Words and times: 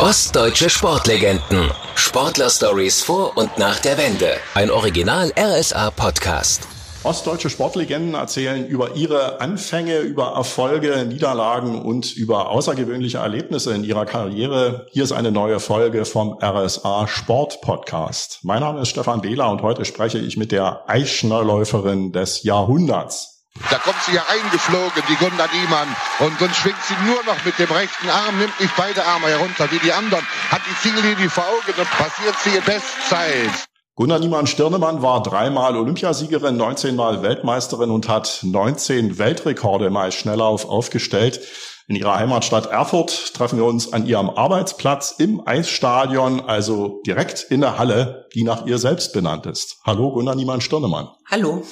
Ostdeutsche 0.00 0.68
Sportlegenden. 0.68 1.70
Sportler-Stories 1.94 3.02
vor 3.02 3.34
und 3.38 3.56
nach 3.56 3.80
der 3.80 3.96
Wende. 3.96 4.28
Ein 4.52 4.70
Original 4.70 5.32
RSA 5.34 5.90
Podcast. 5.90 6.68
Ostdeutsche 7.02 7.48
Sportlegenden 7.48 8.12
erzählen 8.12 8.66
über 8.66 8.94
ihre 8.94 9.40
Anfänge, 9.40 10.00
über 10.00 10.34
Erfolge, 10.36 11.06
Niederlagen 11.06 11.80
und 11.80 12.14
über 12.14 12.50
außergewöhnliche 12.50 13.18
Erlebnisse 13.18 13.72
in 13.72 13.84
ihrer 13.84 14.04
Karriere. 14.04 14.86
Hier 14.90 15.04
ist 15.04 15.12
eine 15.12 15.32
neue 15.32 15.60
Folge 15.60 16.04
vom 16.04 16.38
RSA 16.42 17.08
Sport 17.08 17.62
Podcast. 17.62 18.40
Mein 18.42 18.60
Name 18.60 18.82
ist 18.82 18.90
Stefan 18.90 19.22
Behler 19.22 19.50
und 19.50 19.62
heute 19.62 19.86
spreche 19.86 20.18
ich 20.18 20.36
mit 20.36 20.52
der 20.52 20.82
Eichnerläuferin 20.90 22.12
des 22.12 22.42
Jahrhunderts. 22.42 23.35
Da 23.70 23.78
kommt 23.78 24.02
sie 24.04 24.14
ja 24.14 24.22
eingeflogen, 24.28 25.02
die 25.08 25.16
Gunda 25.16 25.46
Niemann. 25.52 25.88
Und 26.20 26.40
dann 26.40 26.52
schwingt 26.54 26.82
sie 26.86 26.94
nur 27.04 27.22
noch 27.24 27.44
mit 27.44 27.58
dem 27.58 27.70
rechten 27.70 28.08
Arm, 28.08 28.38
nimmt 28.38 28.58
nicht 28.60 28.76
beide 28.76 29.04
Arme 29.04 29.28
herunter 29.28 29.70
wie 29.70 29.78
die 29.78 29.92
anderen, 29.92 30.26
hat 30.50 30.62
die 30.68 30.88
Ziellinie 30.88 31.30
vor 31.30 31.44
Augen 31.44 31.78
und 31.78 31.90
passiert 31.90 32.36
sie 32.42 32.56
in 32.56 32.64
Bestzeit. 32.64 33.66
Gunnar 33.94 34.18
Niemann-Stirnemann 34.18 35.00
war 35.00 35.22
dreimal 35.22 35.74
Olympiasiegerin, 35.74 36.56
19 36.58 36.96
Mal 36.96 37.22
Weltmeisterin 37.22 37.90
und 37.90 38.08
hat 38.08 38.40
19 38.42 39.18
Weltrekorde 39.18 39.86
im 39.86 39.96
Eisschnelllauf 39.96 40.68
aufgestellt. 40.68 41.40
In 41.88 41.96
ihrer 41.96 42.16
Heimatstadt 42.16 42.66
Erfurt 42.66 43.32
treffen 43.34 43.58
wir 43.58 43.64
uns 43.64 43.92
an 43.92 44.06
ihrem 44.06 44.28
Arbeitsplatz 44.28 45.14
im 45.18 45.46
Eisstadion, 45.46 46.40
also 46.40 47.00
direkt 47.06 47.46
in 47.48 47.62
der 47.62 47.78
Halle, 47.78 48.26
die 48.34 48.42
nach 48.42 48.66
ihr 48.66 48.78
selbst 48.78 49.14
benannt 49.14 49.46
ist. 49.46 49.78
Hallo 49.84 50.12
Gunnar 50.12 50.34
Niemann-Stirnemann. 50.34 51.08
Hallo. 51.30 51.62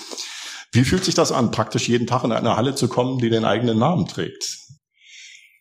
Wie 0.75 0.85
fühlt 0.85 1.05
sich 1.05 1.15
das 1.15 1.31
an, 1.31 1.53
praktisch 1.53 1.89
jeden 1.89 2.09
Tag 2.09 2.25
in 2.25 2.33
eine 2.33 2.57
Halle 2.57 2.75
zu 2.75 2.89
kommen, 2.89 3.19
die 3.19 3.31
den 3.31 3.45
eigenen 3.45 3.79
Namen 3.79 4.09
trägt? 4.09 4.59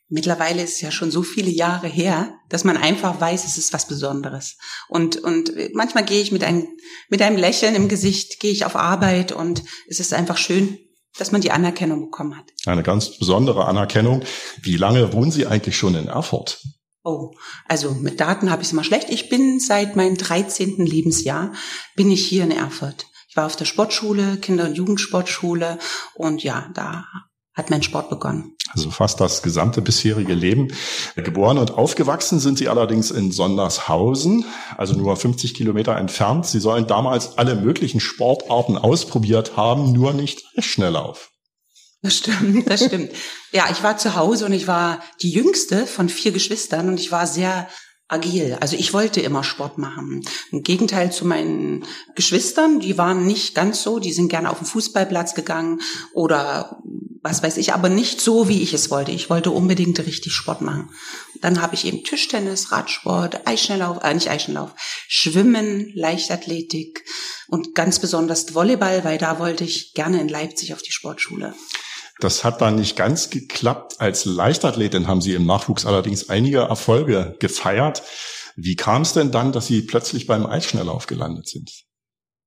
Mittlerweile 0.10 0.64
ist 0.64 0.76
es 0.76 0.82
ja 0.82 0.92
schon 0.92 1.12
so 1.12 1.22
viele 1.22 1.52
Jahre 1.52 1.88
her, 1.88 2.34
dass 2.50 2.64
man 2.64 2.78
einfach 2.78 3.22
weiß, 3.22 3.46
es 3.46 3.60
ist 3.60 3.74
was 3.74 3.88
Besonderes. 3.88 4.58
Und, 4.90 5.18
und 5.18 5.54
manchmal 5.74 6.04
gehe 6.04 6.22
ich 6.22 6.32
mit 6.32 6.44
einem, 6.44 6.68
mit 7.10 7.22
einem 7.22 7.38
Lächeln 7.38 7.76
im 7.76 7.90
Gesicht, 7.90 8.40
gehe 8.40 8.52
ich 8.52 8.66
auf 8.66 8.76
Arbeit 8.76 9.32
und 9.32 9.64
es 9.88 10.00
ist 10.00 10.16
einfach 10.16 10.38
schön, 10.38 10.80
dass 11.20 11.32
man 11.32 11.42
die 11.42 11.52
Anerkennung 11.52 12.06
bekommen 12.06 12.36
hat. 12.36 12.46
Eine 12.66 12.82
ganz 12.82 13.18
besondere 13.20 13.66
Anerkennung. 13.66 14.24
Wie 14.64 14.78
lange 14.78 15.14
wohnen 15.14 15.32
Sie 15.32 15.46
eigentlich 15.46 15.78
schon 15.78 15.94
in 15.94 16.08
Erfurt? 16.08 16.60
Oh, 17.04 17.36
also 17.68 17.92
mit 17.92 18.20
Daten 18.20 18.50
habe 18.50 18.64
ich 18.64 18.70
es 18.70 18.74
immer 18.74 18.84
schlecht. 18.84 19.12
Ich 19.12 19.30
bin 19.30 19.60
seit 19.60 19.96
meinem 19.96 20.18
13. 20.18 20.84
Lebensjahr, 20.84 21.54
bin 21.96 22.10
ich 22.10 22.26
hier 22.26 22.44
in 22.44 22.52
Erfurt. 22.52 23.06
Ich 23.34 23.38
war 23.38 23.48
auf 23.48 23.56
der 23.56 23.66
Sportschule, 23.66 24.38
Kinder- 24.38 24.66
und 24.66 24.76
Jugendsportschule 24.76 25.80
und 26.14 26.44
ja, 26.44 26.70
da 26.76 27.06
hat 27.56 27.72
mein 27.72 27.82
Sport 27.82 28.12
begonnen. 28.12 28.56
Also 28.70 28.92
fast 28.92 29.20
das 29.20 29.42
gesamte 29.42 29.82
bisherige 29.82 30.36
Leben. 30.36 30.72
Geboren 31.16 31.58
und 31.58 31.72
aufgewachsen 31.72 32.40
sind 32.40 32.60
Sie 32.60 32.70
allerdings 32.70 33.10
in 33.10 33.32
Sondershausen, 33.32 34.46
also 34.78 34.94
nur 34.94 35.18
50 35.18 35.56
Kilometer 35.56 35.98
entfernt. 35.98 36.46
Sie 36.46 36.60
sollen 36.60 36.86
damals 36.86 37.40
alle 37.40 37.56
möglichen 37.56 38.00
Sportarten 38.00 38.78
ausprobiert 38.78 39.58
haben, 39.58 39.92
nur 39.94 40.14
nicht 40.14 40.44
Schnelllauf. 40.60 41.32
Das 42.04 42.18
stimmt, 42.18 42.70
das 42.70 42.86
stimmt. 42.86 43.14
Ja, 43.52 43.66
ich 43.72 43.82
war 43.82 43.98
zu 43.98 44.16
Hause 44.16 44.46
und 44.46 44.54
ich 44.54 44.68
war 44.68 45.02
die 45.24 45.32
jüngste 45.32 45.88
von 45.88 46.08
vier 46.08 46.34
Geschwistern 46.34 46.88
und 46.88 47.00
ich 47.00 47.12
war 47.12 47.26
sehr 47.26 47.68
agil. 48.14 48.58
Also 48.62 48.76
ich 48.78 48.94
wollte 48.94 49.20
immer 49.20 49.44
Sport 49.44 49.78
machen. 49.78 50.24
Im 50.52 50.64
Gegenteil 50.64 51.12
zu 51.12 51.26
meinen 51.26 51.86
Geschwistern, 52.16 52.80
die 52.80 52.98
waren 52.98 53.26
nicht 53.26 53.56
ganz 53.56 53.84
so, 53.84 54.00
die 54.00 54.14
sind 54.14 54.30
gerne 54.30 54.50
auf 54.50 54.60
den 54.60 54.68
Fußballplatz 54.68 55.34
gegangen 55.34 55.82
oder 56.14 56.82
was 57.24 57.42
weiß 57.42 57.56
ich, 57.58 57.74
aber 57.74 57.88
nicht 57.88 58.20
so, 58.20 58.50
wie 58.50 58.62
ich 58.62 58.74
es 58.74 58.92
wollte. 58.92 59.12
Ich 59.12 59.30
wollte 59.30 59.50
unbedingt 59.50 59.98
richtig 60.00 60.34
Sport 60.34 60.62
machen. 60.62 60.90
Dann 61.40 61.62
habe 61.62 61.74
ich 61.74 61.86
eben 61.86 62.04
Tischtennis, 62.04 62.72
Radsport, 62.72 63.48
Eisschnelllauf, 63.48 64.04
äh, 64.04 64.14
nicht 64.14 64.30
Eisschnelllauf, 64.30 64.72
Schwimmen, 65.08 65.92
Leichtathletik 65.96 67.06
und 67.48 67.76
ganz 67.76 68.00
besonders 68.00 68.54
Volleyball, 68.54 69.06
weil 69.06 69.18
da 69.18 69.40
wollte 69.40 69.64
ich 69.64 69.94
gerne 69.94 70.20
in 70.20 70.28
Leipzig 70.28 70.74
auf 70.74 70.82
die 70.82 70.92
Sportschule. 70.92 71.56
Das 72.24 72.46
hat 72.46 72.62
dann 72.62 72.76
nicht 72.76 72.96
ganz 72.96 73.30
geklappt. 73.30 74.00
Als 74.00 74.24
Leichtathletin 74.24 75.08
haben 75.08 75.22
Sie 75.22 75.34
im 75.34 75.46
Nachwuchs 75.46 75.86
allerdings 75.86 76.30
einige 76.30 76.60
Erfolge 76.60 77.36
gefeiert. 77.40 78.02
Wie 78.56 78.76
kam 78.76 79.02
es 79.02 79.12
denn 79.12 79.32
dann, 79.32 79.52
dass 79.52 79.68
Sie 79.68 79.82
plötzlich 79.82 80.26
beim 80.26 80.46
Eisschnelllauf 80.46 81.06
gelandet 81.08 81.50
sind? 81.50 81.70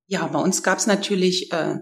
Ja, 0.07 0.25
bei 0.27 0.39
uns 0.39 0.63
gab 0.63 0.79
es 0.79 0.87
natürlich 0.87 1.51
äh, 1.51 1.75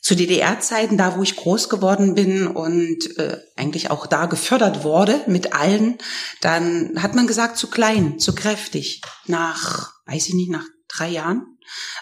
zu 0.00 0.16
DDR-Zeiten, 0.16 0.98
da 0.98 1.16
wo 1.16 1.22
ich 1.22 1.36
groß 1.36 1.68
geworden 1.68 2.16
bin 2.16 2.48
und 2.48 3.16
äh, 3.18 3.38
eigentlich 3.56 3.92
auch 3.92 4.08
da 4.08 4.26
gefördert 4.26 4.82
wurde 4.82 5.20
mit 5.28 5.52
allen, 5.52 5.98
dann 6.40 7.00
hat 7.00 7.14
man 7.14 7.28
gesagt, 7.28 7.56
zu 7.56 7.68
klein, 7.68 8.18
zu 8.18 8.34
kräftig. 8.34 9.00
Nach, 9.26 9.92
weiß 10.06 10.26
ich 10.26 10.34
nicht, 10.34 10.50
nach 10.50 10.64
drei 10.88 11.10
Jahren 11.10 11.51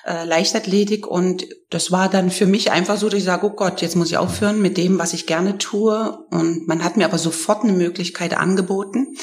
äh, 0.04 0.25
Leichtathletik 0.25 1.06
und 1.06 1.47
das 1.70 1.91
war 1.91 2.08
dann 2.08 2.31
für 2.31 2.47
mich 2.47 2.70
einfach 2.70 2.97
so, 2.97 3.08
dass 3.08 3.19
ich 3.19 3.25
sage, 3.25 3.47
oh 3.47 3.50
Gott, 3.50 3.82
jetzt 3.82 3.97
muss 3.97 4.10
ich 4.10 4.16
aufhören 4.16 4.60
mit 4.60 4.76
dem, 4.76 4.98
was 4.98 5.12
ich 5.12 5.26
gerne 5.26 5.58
tue 5.58 6.19
und 6.31 6.66
man 6.66 6.84
hat 6.84 6.97
mir 6.97 7.04
aber 7.04 7.19
sofort 7.19 7.64
eine 7.64 7.72
Möglichkeit 7.72 8.34
angeboten, 8.34 9.16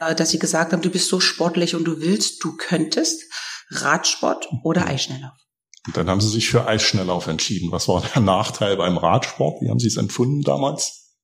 äh, 0.00 0.14
dass 0.14 0.30
sie 0.30 0.38
gesagt 0.38 0.72
haben, 0.72 0.82
du 0.82 0.90
bist 0.90 1.08
so 1.08 1.20
sportlich 1.20 1.74
und 1.74 1.84
du 1.84 2.00
willst, 2.00 2.42
du 2.44 2.56
könntest 2.56 3.22
Radsport 3.70 4.48
oder 4.62 4.86
Eisschnelllauf. 4.86 5.32
Und 5.86 5.96
dann 5.96 6.08
haben 6.08 6.20
Sie 6.20 6.28
sich 6.28 6.48
für 6.48 6.66
Eisschnelllauf 6.66 7.26
entschieden. 7.26 7.72
Was 7.72 7.88
war 7.88 8.02
der 8.14 8.22
Nachteil 8.22 8.76
beim 8.76 8.96
Radsport? 8.96 9.60
Wie 9.60 9.68
haben 9.68 9.80
Sie 9.80 9.88
es 9.88 9.96
empfunden 9.96 10.42
damals? 10.42 11.16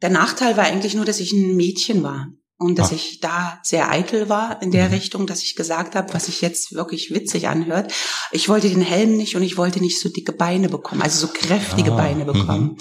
Der 0.00 0.10
Nachteil 0.10 0.56
war 0.56 0.64
eigentlich 0.64 0.94
nur, 0.94 1.04
dass 1.04 1.20
ich 1.20 1.32
ein 1.32 1.54
Mädchen 1.54 2.02
war 2.02 2.28
und 2.62 2.78
dass 2.78 2.88
Ach. 2.88 2.92
ich 2.92 3.20
da 3.20 3.58
sehr 3.62 3.90
eitel 3.90 4.28
war 4.28 4.62
in 4.62 4.70
der 4.70 4.88
mhm. 4.88 4.94
Richtung, 4.94 5.26
dass 5.26 5.42
ich 5.42 5.56
gesagt 5.56 5.94
habe, 5.94 6.12
was 6.14 6.26
sich 6.26 6.40
jetzt 6.40 6.74
wirklich 6.74 7.12
witzig 7.12 7.48
anhört. 7.48 7.92
Ich 8.30 8.48
wollte 8.48 8.68
den 8.68 8.80
Helm 8.80 9.16
nicht 9.16 9.36
und 9.36 9.42
ich 9.42 9.56
wollte 9.56 9.80
nicht 9.80 10.00
so 10.00 10.08
dicke 10.08 10.32
Beine 10.32 10.68
bekommen, 10.68 11.02
also 11.02 11.26
so 11.26 11.32
kräftige 11.32 11.92
ah. 11.92 11.96
Beine 11.96 12.24
bekommen. 12.24 12.62
Mhm. 12.62 12.76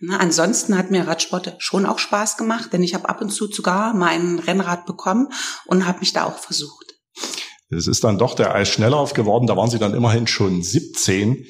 Na, 0.00 0.18
ansonsten 0.18 0.76
hat 0.76 0.90
mir 0.90 1.06
Radsport 1.06 1.54
schon 1.58 1.86
auch 1.86 1.98
Spaß 1.98 2.36
gemacht, 2.36 2.72
denn 2.72 2.82
ich 2.82 2.94
habe 2.94 3.08
ab 3.08 3.20
und 3.22 3.30
zu 3.30 3.46
sogar 3.46 3.94
mein 3.94 4.38
Rennrad 4.38 4.84
bekommen 4.84 5.28
und 5.64 5.86
habe 5.86 6.00
mich 6.00 6.12
da 6.12 6.24
auch 6.24 6.38
versucht. 6.38 6.94
Es 7.70 7.86
ist 7.86 8.04
dann 8.04 8.18
doch 8.18 8.34
der 8.34 8.54
Eisschnelllauf 8.54 9.14
geworden, 9.14 9.46
da 9.46 9.56
waren 9.56 9.70
Sie 9.70 9.78
dann 9.78 9.94
immerhin 9.94 10.26
schon 10.26 10.62
17 10.62 11.46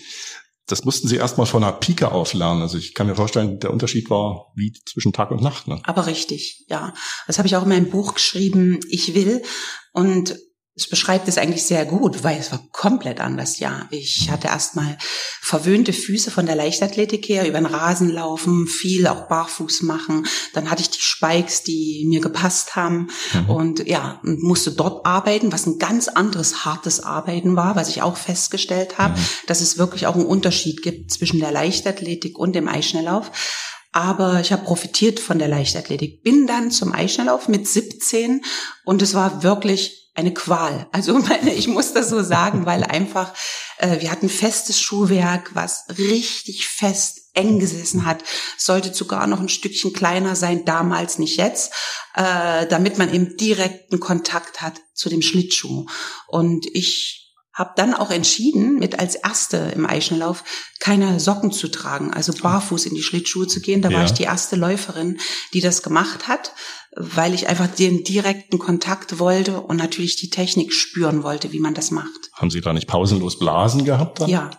das 0.66 0.84
mussten 0.84 1.06
sie 1.06 1.16
erstmal 1.16 1.46
von 1.46 1.62
einer 1.62 1.72
Pike 1.72 2.10
auf 2.10 2.34
lernen. 2.34 2.62
Also 2.62 2.76
ich 2.76 2.94
kann 2.94 3.06
mir 3.06 3.14
vorstellen, 3.14 3.60
der 3.60 3.72
Unterschied 3.72 4.10
war 4.10 4.52
wie 4.56 4.72
zwischen 4.84 5.12
Tag 5.12 5.30
und 5.30 5.42
Nacht. 5.42 5.68
Ne? 5.68 5.80
Aber 5.84 6.06
richtig, 6.06 6.64
ja. 6.68 6.92
Das 7.26 7.38
habe 7.38 7.46
ich 7.46 7.56
auch 7.56 7.62
in 7.62 7.68
meinem 7.68 7.90
Buch 7.90 8.14
geschrieben, 8.14 8.80
ich 8.88 9.14
will. 9.14 9.42
Und 9.92 10.36
es 10.78 10.90
beschreibt 10.90 11.26
es 11.26 11.38
eigentlich 11.38 11.64
sehr 11.64 11.86
gut, 11.86 12.22
weil 12.22 12.38
es 12.38 12.52
war 12.52 12.62
komplett 12.70 13.18
anders, 13.18 13.58
ja. 13.60 13.88
Ich 13.90 14.30
hatte 14.30 14.48
erstmal 14.48 14.98
verwöhnte 15.40 15.94
Füße 15.94 16.30
von 16.30 16.44
der 16.44 16.54
Leichtathletik 16.54 17.26
her, 17.30 17.48
über 17.48 17.56
den 17.56 17.64
Rasen 17.64 18.10
laufen, 18.10 18.66
viel 18.66 19.06
auch 19.06 19.26
barfuß 19.26 19.82
machen. 19.82 20.26
Dann 20.52 20.70
hatte 20.70 20.82
ich 20.82 20.90
die 20.90 21.00
Spikes, 21.00 21.62
die 21.62 22.04
mir 22.06 22.20
gepasst 22.20 22.76
haben 22.76 23.08
mhm. 23.32 23.50
und 23.50 23.88
ja, 23.88 24.20
musste 24.22 24.70
dort 24.70 25.06
arbeiten, 25.06 25.50
was 25.50 25.64
ein 25.64 25.78
ganz 25.78 26.08
anderes 26.08 26.66
hartes 26.66 27.00
Arbeiten 27.02 27.56
war, 27.56 27.74
was 27.74 27.88
ich 27.88 28.02
auch 28.02 28.18
festgestellt 28.18 28.98
habe, 28.98 29.18
mhm. 29.18 29.24
dass 29.46 29.62
es 29.62 29.78
wirklich 29.78 30.06
auch 30.06 30.14
einen 30.14 30.26
Unterschied 30.26 30.82
gibt 30.82 31.10
zwischen 31.10 31.40
der 31.40 31.52
Leichtathletik 31.52 32.38
und 32.38 32.54
dem 32.54 32.68
Eisschnelllauf 32.68 33.30
aber 33.92 34.40
ich 34.40 34.52
habe 34.52 34.62
profitiert 34.62 35.20
von 35.20 35.38
der 35.38 35.48
Leichtathletik. 35.48 36.22
Bin 36.22 36.46
dann 36.46 36.70
zum 36.70 36.92
Eisschnelllauf 36.92 37.48
mit 37.48 37.66
17 37.66 38.44
und 38.84 39.00
es 39.00 39.14
war 39.14 39.42
wirklich 39.42 40.05
eine 40.16 40.34
Qual. 40.34 40.88
Also 40.92 41.18
meine, 41.18 41.52
ich 41.54 41.68
muss 41.68 41.92
das 41.92 42.08
so 42.08 42.22
sagen, 42.22 42.66
weil 42.66 42.82
einfach 42.82 43.32
äh, 43.78 44.00
wir 44.00 44.10
hatten 44.10 44.28
festes 44.28 44.80
Schuhwerk, 44.80 45.54
was 45.54 45.84
richtig 45.98 46.68
fest 46.68 47.20
eng 47.34 47.58
gesessen 47.58 48.06
hat, 48.06 48.24
sollte 48.56 48.92
sogar 48.94 49.26
noch 49.26 49.40
ein 49.40 49.50
Stückchen 49.50 49.92
kleiner 49.92 50.34
sein, 50.34 50.64
damals 50.64 51.18
nicht 51.18 51.36
jetzt, 51.36 51.72
äh, 52.14 52.66
damit 52.66 52.96
man 52.98 53.12
eben 53.12 53.36
direkten 53.36 54.00
Kontakt 54.00 54.62
hat 54.62 54.80
zu 54.94 55.10
dem 55.10 55.20
Schlittschuh. 55.20 55.86
Und 56.28 56.66
ich 56.72 57.25
habe 57.56 57.72
dann 57.74 57.94
auch 57.94 58.10
entschieden, 58.10 58.78
mit 58.78 59.00
als 59.00 59.14
erste 59.14 59.56
im 59.74 59.86
Eichenlauf 59.86 60.44
keine 60.78 61.18
Socken 61.18 61.50
zu 61.50 61.68
tragen, 61.68 62.12
also 62.12 62.34
barfuß 62.34 62.84
in 62.84 62.94
die 62.94 63.02
Schlittschuhe 63.02 63.46
zu 63.46 63.60
gehen. 63.60 63.80
Da 63.80 63.88
ja. 63.88 63.96
war 63.96 64.04
ich 64.04 64.12
die 64.12 64.24
erste 64.24 64.56
Läuferin, 64.56 65.18
die 65.54 65.62
das 65.62 65.82
gemacht 65.82 66.28
hat, 66.28 66.52
weil 66.94 67.32
ich 67.32 67.48
einfach 67.48 67.66
den 67.66 68.04
direkten 68.04 68.58
Kontakt 68.58 69.18
wollte 69.18 69.62
und 69.62 69.78
natürlich 69.78 70.16
die 70.16 70.28
Technik 70.28 70.74
spüren 70.74 71.22
wollte, 71.22 71.50
wie 71.52 71.58
man 71.58 71.72
das 71.72 71.90
macht. 71.90 72.30
Haben 72.34 72.50
Sie 72.50 72.60
da 72.60 72.74
nicht 72.74 72.88
pausenlos 72.88 73.38
Blasen 73.38 73.84
gehabt? 73.86 74.20
Dann? 74.20 74.28
Ja. 74.28 74.50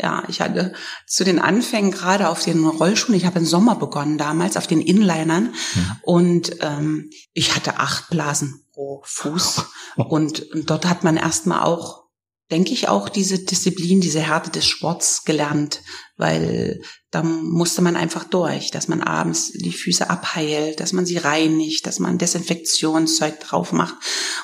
Ja, 0.00 0.22
ich 0.28 0.40
hatte 0.40 0.74
zu 1.08 1.24
den 1.24 1.40
Anfängen 1.40 1.90
gerade 1.90 2.28
auf 2.28 2.44
den 2.44 2.64
Rollschuhen, 2.64 3.16
ich 3.16 3.26
habe 3.26 3.40
im 3.40 3.44
Sommer 3.44 3.74
begonnen 3.74 4.16
damals, 4.16 4.56
auf 4.56 4.68
den 4.68 4.80
Inlinern 4.80 5.54
mhm. 5.74 5.96
und 6.02 6.56
ähm, 6.60 7.10
ich 7.32 7.56
hatte 7.56 7.80
acht 7.80 8.08
Blasen 8.08 8.64
pro 8.72 9.02
Fuß 9.04 9.64
und 9.96 10.46
dort 10.54 10.86
hat 10.86 11.02
man 11.02 11.16
erstmal 11.16 11.64
auch 11.64 12.07
denke 12.50 12.72
ich, 12.72 12.88
auch 12.88 13.08
diese 13.08 13.38
Disziplin, 13.38 14.00
diese 14.00 14.20
Härte 14.20 14.50
des 14.50 14.66
Sports 14.66 15.24
gelernt, 15.24 15.82
weil 16.16 16.80
da 17.10 17.22
musste 17.22 17.82
man 17.82 17.96
einfach 17.96 18.24
durch, 18.24 18.70
dass 18.70 18.88
man 18.88 19.02
abends 19.02 19.52
die 19.52 19.72
Füße 19.72 20.08
abheilt, 20.08 20.80
dass 20.80 20.92
man 20.92 21.06
sie 21.06 21.18
reinigt, 21.18 21.86
dass 21.86 21.98
man 21.98 22.18
Desinfektionszeug 22.18 23.40
drauf 23.40 23.72
macht 23.72 23.94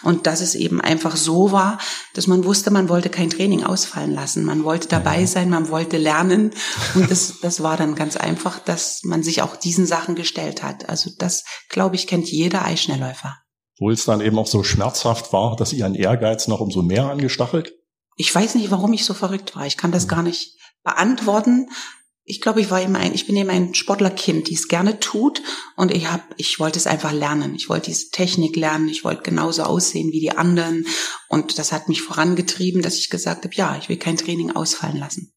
und 0.03 0.27
dass 0.27 0.41
es 0.41 0.55
eben 0.55 0.81
einfach 0.81 1.17
so 1.17 1.53
war, 1.53 1.79
dass 2.15 2.27
man 2.27 2.45
wusste, 2.45 2.71
man 2.71 2.89
wollte 2.89 3.09
kein 3.09 3.31
Training 3.31 3.65
ausfallen 3.65 4.13
lassen, 4.13 4.45
man 4.45 4.65
wollte 4.65 4.89
dabei 4.89 5.25
sein, 5.27 5.51
man 5.51 5.71
wollte 5.71 5.97
lernen 5.97 6.53
und 6.95 7.11
das, 7.11 7.41
das 7.41 7.63
war 7.63 7.77
dann 7.77 7.95
ganz 7.95 8.17
einfach, 8.17 8.59
dass 8.59 9.01
man 9.03 9.23
sich 9.23 9.43
auch 9.43 9.57
diesen 9.57 9.87
Sachen 9.87 10.15
gestellt 10.15 10.63
hat. 10.63 10.89
Also 10.89 11.11
das, 11.19 11.45
glaube 11.69 11.97
ich, 11.97 12.07
kennt 12.07 12.31
jeder 12.31 12.65
Eischnellläufer. 12.65 13.37
Wo 13.79 13.91
es 13.91 14.05
dann 14.05 14.21
eben 14.21 14.39
auch 14.39 14.47
so 14.47 14.63
schmerzhaft 14.63 15.33
war, 15.33 15.57
dass 15.57 15.73
ihren 15.73 15.95
Ehrgeiz 15.95 16.49
noch 16.49 16.61
umso 16.61 16.83
mehr 16.83 17.11
angestachelt? 17.11 17.75
Ich 18.17 18.35
weiß 18.35 18.55
nicht, 18.55 18.71
warum 18.71 18.93
ich 18.93 19.05
so 19.05 19.15
verrückt 19.15 19.57
war. 19.57 19.67
Ich 19.67 19.77
kann 19.77 19.93
das 19.93 20.09
gar 20.09 20.23
nicht 20.23 20.57
beantworten. 20.83 21.69
Ich 22.27 22.41
glaube, 22.41 22.63
ich 22.63 22.71
war 22.71 22.81
eben 22.81 22.97
ein, 22.97 23.13
ich 23.13 23.27
bin 23.27 23.37
eben 23.37 23.51
ein 23.51 23.75
Sportlerkind, 23.75 24.49
die 24.49 24.55
es 24.55 24.69
gerne 24.69 24.99
tut 24.99 25.43
und 25.77 25.91
ich 25.91 26.11
habe, 26.11 26.23
ich 26.39 26.59
wollte 26.59 26.79
es 26.79 26.87
einfach 26.87 27.13
lernen. 27.13 27.55
Ich 27.55 27.69
wollte 27.69 27.91
diese 27.91 28.09
Technik 28.11 28.57
lernen. 28.57 28.89
Ich 28.89 29.05
wollte 29.05 29.23
genauso 29.23 29.65
aussehen 29.65 30.11
wie 30.11 30.21
die 30.21 30.31
anderen 30.31 30.87
und 31.29 31.59
das 31.59 31.71
hat 31.71 31.91
mich 31.91 32.01
vorangetrieben, 32.01 32.81
dass 32.81 32.97
ich 32.97 33.11
gesagt 33.11 33.45
habe, 33.45 33.55
ja, 33.55 33.77
ich 33.79 33.91
will 33.91 33.99
kein 33.99 34.17
Training 34.17 34.53
ausfallen 34.57 34.97
lassen. 34.97 35.35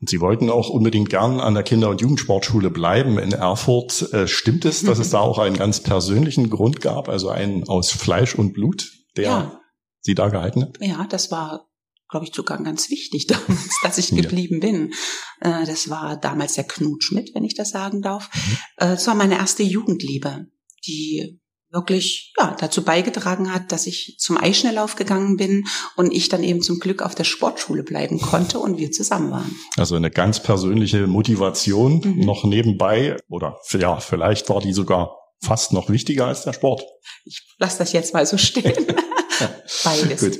Und 0.00 0.08
Sie 0.08 0.20
wollten 0.20 0.48
auch 0.48 0.70
unbedingt 0.70 1.10
gern 1.10 1.40
an 1.40 1.52
der 1.52 1.62
Kinder- 1.62 1.90
und 1.90 2.00
Jugendsportschule 2.00 2.70
bleiben 2.70 3.18
in 3.18 3.32
Erfurt. 3.32 4.10
Äh, 4.14 4.26
stimmt 4.26 4.64
es, 4.64 4.82
dass 4.82 4.98
es 4.98 5.10
da 5.10 5.20
auch 5.20 5.38
einen 5.38 5.58
ganz 5.58 5.80
persönlichen 5.82 6.48
Grund 6.48 6.80
gab, 6.80 7.10
also 7.10 7.28
einen 7.28 7.68
aus 7.68 7.90
Fleisch 7.90 8.34
und 8.34 8.54
Blut, 8.54 8.90
der 9.16 9.24
ja. 9.24 9.60
Sie 10.00 10.14
da 10.14 10.30
gehalten 10.30 10.62
hat? 10.62 10.78
Ja, 10.80 11.06
das 11.10 11.30
war 11.30 11.69
glaube 12.10 12.26
ich, 12.26 12.34
sogar 12.34 12.62
ganz 12.62 12.90
wichtig 12.90 13.26
damals, 13.28 13.78
dass 13.82 13.98
ich 13.98 14.10
geblieben 14.10 14.60
ja. 14.62 14.68
bin. 14.68 14.92
Äh, 15.40 15.66
das 15.66 15.88
war 15.90 16.16
damals 16.16 16.54
der 16.54 16.64
Knut 16.64 17.04
Schmidt, 17.04 17.34
wenn 17.34 17.44
ich 17.44 17.54
das 17.54 17.70
sagen 17.70 18.02
darf. 18.02 18.30
Mhm. 18.34 18.58
Das 18.76 19.06
war 19.06 19.14
meine 19.14 19.36
erste 19.36 19.62
Jugendliebe, 19.62 20.46
die 20.86 21.40
wirklich 21.72 22.32
ja, 22.38 22.56
dazu 22.58 22.82
beigetragen 22.82 23.52
hat, 23.54 23.70
dass 23.70 23.86
ich 23.86 24.16
zum 24.18 24.36
Eischnelllauf 24.36 24.96
gegangen 24.96 25.36
bin 25.36 25.64
und 25.96 26.12
ich 26.12 26.28
dann 26.28 26.42
eben 26.42 26.62
zum 26.62 26.80
Glück 26.80 27.02
auf 27.02 27.14
der 27.14 27.24
Sportschule 27.24 27.84
bleiben 27.84 28.20
konnte 28.20 28.58
und 28.58 28.78
wir 28.78 28.90
zusammen 28.90 29.30
waren. 29.30 29.56
Also 29.76 29.94
eine 29.94 30.10
ganz 30.10 30.42
persönliche 30.42 31.06
Motivation 31.06 32.00
mhm. 32.04 32.24
noch 32.24 32.44
nebenbei 32.44 33.16
oder 33.28 33.58
ja, 33.72 34.00
vielleicht 34.00 34.48
war 34.48 34.60
die 34.60 34.72
sogar 34.72 35.16
fast 35.42 35.72
noch 35.72 35.88
wichtiger 35.88 36.26
als 36.26 36.42
der 36.42 36.52
Sport. 36.52 36.82
Ich 37.24 37.42
lasse 37.58 37.78
das 37.78 37.92
jetzt 37.92 38.14
mal 38.14 38.26
so 38.26 38.36
stehen. 38.36 38.86
Beides. 39.84 40.20
Gut. 40.20 40.38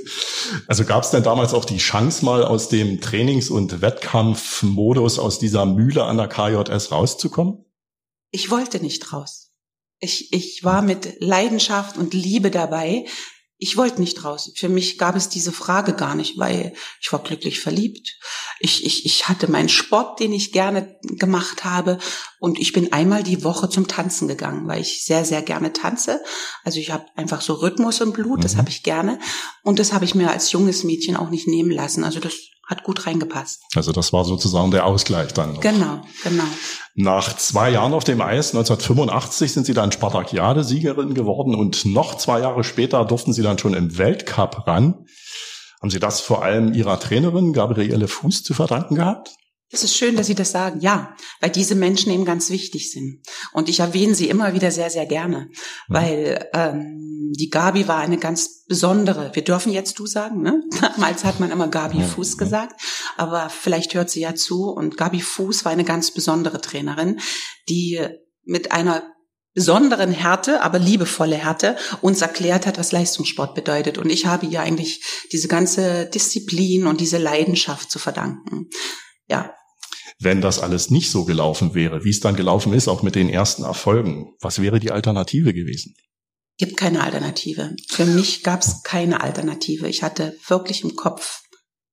Also 0.67 0.85
gab 0.85 1.05
es 1.05 1.11
denn 1.11 1.23
damals 1.23 1.55
auch 1.55 1.65
die 1.65 1.79
Chance, 1.79 2.25
mal 2.25 2.45
aus 2.45 2.69
dem 2.69 3.01
Trainings- 3.01 3.51
und 3.51 3.81
Wettkampfmodus 3.81 5.19
aus 5.19 5.39
dieser 5.39 5.67
Mühle 5.67 6.05
an 6.05 6.17
der 6.17 6.29
KJS 6.29 6.93
rauszukommen? 6.93 7.65
Ich 8.31 8.51
wollte 8.51 8.81
nicht 8.81 9.13
raus. 9.13 9.53
Ich, 9.99 10.33
ich 10.33 10.65
war 10.65 10.83
mit 10.83 11.21
Leidenschaft 11.21 11.99
und 11.99 12.15
Liebe 12.15 12.51
dabei 12.51 13.05
ich 13.63 13.77
wollte 13.77 14.01
nicht 14.01 14.25
raus. 14.25 14.51
Für 14.57 14.71
mich 14.71 14.97
gab 14.97 15.17
es 15.17 15.29
diese 15.29 15.53
Frage 15.53 15.93
gar 15.93 16.15
nicht, 16.15 16.39
weil 16.39 16.73
ich 16.99 17.13
war 17.13 17.23
glücklich 17.23 17.61
verliebt. 17.61 18.19
Ich, 18.59 18.87
ich, 18.87 19.05
ich 19.05 19.29
hatte 19.29 19.51
meinen 19.51 19.69
Sport, 19.69 20.19
den 20.19 20.33
ich 20.33 20.51
gerne 20.51 20.99
gemacht 21.03 21.63
habe. 21.63 21.99
Und 22.39 22.59
ich 22.59 22.73
bin 22.73 22.95
einmal 22.95 23.23
die 23.23 23.45
Woche 23.45 23.69
zum 23.69 23.87
Tanzen 23.87 24.29
gegangen, 24.29 24.67
weil 24.67 24.81
ich 24.81 25.05
sehr, 25.05 25.27
sehr 25.27 25.43
gerne 25.43 25.75
tanze. 25.75 26.23
Also 26.65 26.81
ich 26.81 26.91
habe 26.91 27.05
einfach 27.17 27.43
so 27.43 27.53
Rhythmus 27.53 28.01
im 28.01 28.13
Blut, 28.13 28.43
das 28.45 28.55
mhm. 28.55 28.59
habe 28.61 28.71
ich 28.71 28.83
gerne. 28.83 29.19
Und 29.63 29.79
das 29.79 29.93
habe 29.93 30.07
ich 30.07 30.15
mir 30.15 30.31
als 30.31 30.51
junges 30.53 30.83
Mädchen 30.83 31.17
auch 31.17 31.29
nicht 31.29 31.47
nehmen 31.47 31.71
lassen. 31.71 32.03
Also 32.03 32.19
das 32.19 32.33
hat 32.71 32.85
gut 32.85 33.07
reingepasst. 33.07 33.63
Also 33.75 33.93
das 33.93 34.13
war 34.13 34.25
sozusagen 34.25 34.71
der 34.71 34.87
Ausgleich 34.87 35.35
dann. 35.35 35.55
Noch. 35.55 35.61
Genau, 35.61 36.01
genau. 36.23 36.45
Nach 36.95 37.37
zwei 37.37 37.71
Jahren 37.71 37.93
auf 37.93 38.05
dem 38.05 38.21
Eis, 38.21 38.55
1985, 38.55 39.53
sind 39.53 39.67
Sie 39.67 39.75
dann 39.75 39.93
Spartakiade-Siegerin 39.93 41.15
geworden 41.15 41.55
und 41.55 41.85
noch 41.85 42.17
zwei 42.17 42.41
Jahre 42.41 42.63
später 42.63 43.05
durften 43.05 43.33
Sie 43.33 43.43
dann 43.43 43.59
schon 43.59 43.75
im 43.75 43.99
Weltcup 43.99 44.67
ran. 44.67 45.07
Haben 45.81 45.91
Sie 45.91 45.99
das 45.99 46.21
vor 46.21 46.45
allem 46.45 46.73
Ihrer 46.73 47.01
Trainerin 47.01 47.53
Gabriele 47.53 48.07
Fuß 48.07 48.45
zu 48.45 48.55
verdanken 48.55 48.95
gehabt? 48.95 49.40
Es 49.73 49.85
ist 49.85 49.97
schön, 49.97 50.17
dass 50.17 50.27
Sie 50.27 50.35
das 50.35 50.51
sagen. 50.51 50.81
Ja, 50.81 51.15
weil 51.41 51.51
diese 51.51 51.77
Menschen 51.77 52.13
eben 52.13 52.25
ganz 52.25 52.51
wichtig 52.51 52.91
sind. 52.91 53.23
Und 53.53 53.69
ich 53.69 53.81
erwähne 53.81 54.17
sie 54.17 54.29
immer 54.29 54.53
wieder 54.53 54.73
sehr, 54.73 54.91
sehr 54.91 55.07
gerne, 55.07 55.49
mhm. 55.89 55.95
weil 55.95 56.51
ähm, 56.55 57.33
die 57.39 57.51
Gabi 57.51 57.87
war 57.87 57.99
eine 57.99 58.19
ganz 58.19 58.65
besondere. 58.67 59.31
Wir 59.35 59.45
dürfen 59.45 59.73
jetzt 59.73 59.99
du 60.01 60.07
sagen, 60.07 60.43
ne? 60.43 60.63
Damals 60.81 61.25
hat 61.25 61.39
man 61.39 61.53
immer 61.53 61.69
Gabi 61.69 62.03
Fuß 62.03 62.37
gesagt, 62.37 62.81
aber 63.17 63.49
vielleicht 63.49 63.95
hört 63.95 64.11
sie 64.11 64.21
ja 64.21 64.35
zu. 64.35 64.65
Und 64.71 64.97
Gabi 64.97 65.21
Fuß 65.21 65.65
war 65.65 65.71
eine 65.71 65.85
ganz 65.85 66.11
besondere 66.11 66.61
Trainerin, 66.61 67.21
die 67.69 68.01
mit 68.45 68.73
einer 68.73 69.05
besonderen 69.55 70.11
Härte, 70.11 70.63
aber 70.63 70.79
liebevolle 70.79 71.37
Härte 71.37 71.77
uns 72.01 72.23
erklärt 72.23 72.67
hat, 72.67 72.79
was 72.79 72.93
Leistungssport 72.93 73.55
bedeutet. 73.55 73.99
Und 73.99 74.11
ich 74.11 74.27
habe 74.27 74.47
ihr 74.47 74.61
eigentlich 74.61 75.05
diese 75.33 75.49
ganze 75.49 76.07
Disziplin 76.07 76.87
und 76.87 77.01
diese 77.01 77.19
Leidenschaft 77.19 77.91
zu 77.91 77.99
verdanken. 77.99 78.69
Ja, 79.27 79.55
wenn 80.21 80.41
das 80.43 80.59
alles 80.59 80.91
nicht 80.91 81.11
so 81.11 81.25
gelaufen 81.25 81.75
wäre, 81.75 82.05
wie 82.05 82.11
es 82.11 82.21
dann 82.21 82.37
gelaufen 82.37 82.73
ist, 82.73 82.89
auch 82.89 83.03
mit 83.03 83.15
den 83.15 83.31
ersten 83.31 83.65
Erfolgen, 83.65 84.35
was 84.41 84.61
wäre 84.61 84.79
die 84.79 84.91
Alternative 84.91 85.55
gewesen? 85.55 85.95
Gibt 86.59 86.77
keine 86.77 87.03
Alternative. 87.03 87.75
Für 87.89 88.05
mich 88.05 88.43
gab 88.43 88.61
es 88.61 88.83
keine 88.83 89.23
Alternative. 89.23 89.89
Ich 89.89 90.03
hatte 90.03 90.37
wirklich 90.47 90.85
im 90.85 90.95
Kopf 90.95 91.41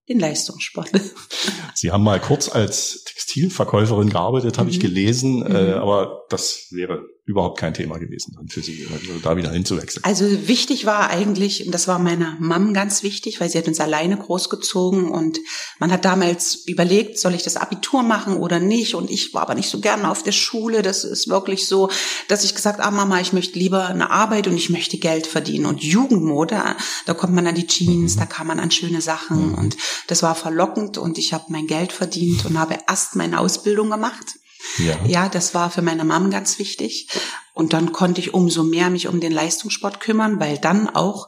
den 0.10 0.20
Leistungssport. 0.20 0.92
Sie 1.74 1.92
haben 1.92 2.04
mal 2.04 2.20
kurz 2.20 2.50
als 2.50 3.04
Textilverkäuferin 3.06 4.10
gearbeitet, 4.10 4.58
habe 4.58 4.68
mhm. 4.68 4.76
ich 4.76 4.80
gelesen, 4.82 5.46
äh, 5.46 5.50
mhm. 5.50 5.56
äh, 5.56 5.74
aber 5.74 6.26
das 6.30 6.68
wäre 6.72 7.06
überhaupt 7.28 7.60
kein 7.60 7.74
Thema 7.74 7.98
gewesen 7.98 8.36
dann 8.38 8.48
für 8.48 8.62
Sie, 8.62 8.88
also 8.90 9.20
da 9.22 9.36
wieder 9.36 9.52
hinzuwechseln. 9.52 10.02
Also 10.06 10.26
wichtig 10.48 10.86
war 10.86 11.10
eigentlich, 11.10 11.66
und 11.66 11.74
das 11.74 11.86
war 11.86 12.00
meiner 12.00 12.38
Mom 12.40 12.74
ganz 12.74 13.04
wichtig, 13.04 13.42
weil 13.42 13.50
sie 13.50 13.58
hat 13.58 13.68
uns 13.68 13.82
alleine 13.82 14.16
großgezogen 14.16 15.10
und 15.10 15.40
man 15.78 15.92
hat 15.92 16.06
damals 16.06 16.56
überlegt, 16.68 17.20
soll 17.20 17.34
ich 17.34 17.44
das 17.44 17.58
Abitur 17.58 18.02
machen 18.02 18.38
oder 18.38 18.62
nicht? 18.62 18.96
Und 18.96 19.12
ich 19.12 19.34
war 19.34 19.42
aber 19.42 19.56
nicht 19.56 19.70
so 19.70 19.82
gerne 19.82 20.10
auf 20.10 20.24
der 20.24 20.32
Schule. 20.32 20.82
Das 20.82 21.04
ist 21.04 21.28
wirklich 21.28 21.68
so, 21.68 21.90
dass 22.30 22.46
ich 22.46 22.56
gesagt, 22.56 22.80
ah 22.80 22.92
Mama, 22.92 23.20
ich 23.20 23.34
möchte 23.34 23.60
lieber 23.60 23.88
eine 23.88 24.10
Arbeit 24.10 24.48
und 24.48 24.56
ich 24.56 24.70
möchte 24.70 24.98
Geld 24.98 25.28
verdienen. 25.28 25.66
Und 25.66 25.84
Jugendmode, 25.84 26.64
da 27.06 27.14
kommt 27.14 27.34
man 27.34 27.46
an 27.46 27.56
die 27.56 27.68
Jeans, 27.68 28.16
mhm. 28.16 28.20
da 28.20 28.26
kam 28.26 28.48
man 28.48 28.62
an 28.62 28.72
schöne 28.72 29.02
Sachen 29.02 29.50
mhm. 29.50 29.56
und 29.56 29.78
das 30.08 30.24
war 30.24 30.34
verlockend 30.34 30.98
und 30.98 31.18
ich 31.18 31.34
habe 31.34 31.44
mein 31.50 31.68
Geld 31.68 31.92
verdient 31.92 32.46
und 32.46 32.58
habe 32.58 32.78
erst 32.88 33.18
meine 33.18 33.42
Ausbildung 33.42 33.90
gemacht 33.90 34.38
ja. 34.78 34.98
ja, 35.06 35.30
das 35.30 35.54
war 35.54 35.70
für 35.70 35.82
meine 35.82 36.06
Mom 36.06 36.30
ganz 36.30 36.60
wichtig. 36.60 37.10
Und 37.54 37.74
dann 37.74 37.92
konnte 37.92 38.22
ich 38.22 38.34
umso 38.34 38.64
mehr 38.64 38.90
mich 38.90 39.08
um 39.08 39.20
den 39.20 39.32
Leistungssport 39.32 40.00
kümmern, 40.00 40.40
weil 40.40 40.58
dann 40.58 40.90
auch 40.90 41.28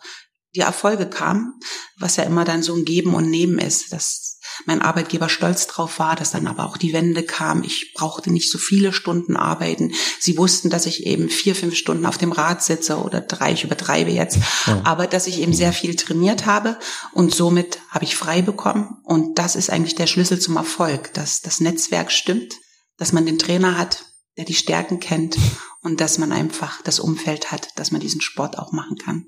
die 0.56 0.62
Erfolge 0.62 1.08
kamen, 1.08 1.60
was 1.98 2.16
ja 2.16 2.24
immer 2.24 2.44
dann 2.44 2.64
so 2.64 2.76
ein 2.76 2.86
Geben 2.86 3.14
und 3.14 3.30
Nehmen 3.30 3.60
ist, 3.60 3.94
dass 3.94 4.40
mein 4.66 4.82
Arbeitgeber 4.82 5.30
stolz 5.30 5.68
drauf 5.68 6.00
war, 6.00 6.16
dass 6.16 6.32
dann 6.32 6.48
aber 6.48 6.66
auch 6.66 6.78
die 6.78 6.92
Wende 6.92 7.24
kam. 7.24 7.64
Ich 7.64 7.94
brauchte 7.94 8.32
nicht 8.32 8.52
so 8.52 8.58
viele 8.58 8.92
Stunden 8.94 9.38
arbeiten. 9.38 9.94
Sie 10.20 10.38
wussten, 10.38 10.70
dass 10.70 10.86
ich 10.86 11.06
eben 11.06 11.30
vier, 11.30 11.56
fünf 11.56 11.76
Stunden 11.76 12.06
auf 12.06 12.18
dem 12.18 12.32
Rad 12.32 12.64
sitze 12.64 12.98
oder 12.98 13.22
drei, 13.22 13.54
ich 13.54 13.64
übertreibe 13.64 14.12
jetzt, 14.12 14.38
ja. 14.66 14.82
aber 14.84 15.08
dass 15.08 15.28
ich 15.28 15.40
eben 15.40 15.54
sehr 15.54 15.72
viel 15.72 15.96
trainiert 15.96 16.46
habe 16.46 16.78
und 17.14 17.34
somit 17.34 17.80
habe 17.90 18.06
ich 18.06 18.16
frei 18.16 18.42
bekommen. 18.42 18.98
Und 19.04 19.38
das 19.38 19.56
ist 19.56 19.70
eigentlich 19.70 19.96
der 19.96 20.08
Schlüssel 20.08 20.40
zum 20.40 20.58
Erfolg, 20.58 21.14
dass 21.14 21.42
das 21.42 21.60
Netzwerk 21.60 22.12
stimmt 22.12 22.56
dass 23.00 23.14
man 23.14 23.26
den 23.26 23.40
Trainer 23.40 23.78
hat, 23.78 24.06
der 24.38 24.46
die 24.46 24.54
Stärken 24.54 25.00
kennt 25.00 25.38
und 25.82 26.00
dass 26.02 26.18
man 26.18 26.32
einfach 26.32 26.82
das 26.84 27.00
Umfeld 27.00 27.52
hat, 27.52 27.70
dass 27.78 27.92
man 27.92 28.02
diesen 28.02 28.22
Sport 28.22 28.60
auch 28.60 28.72
machen 28.72 28.98
kann. 28.98 29.26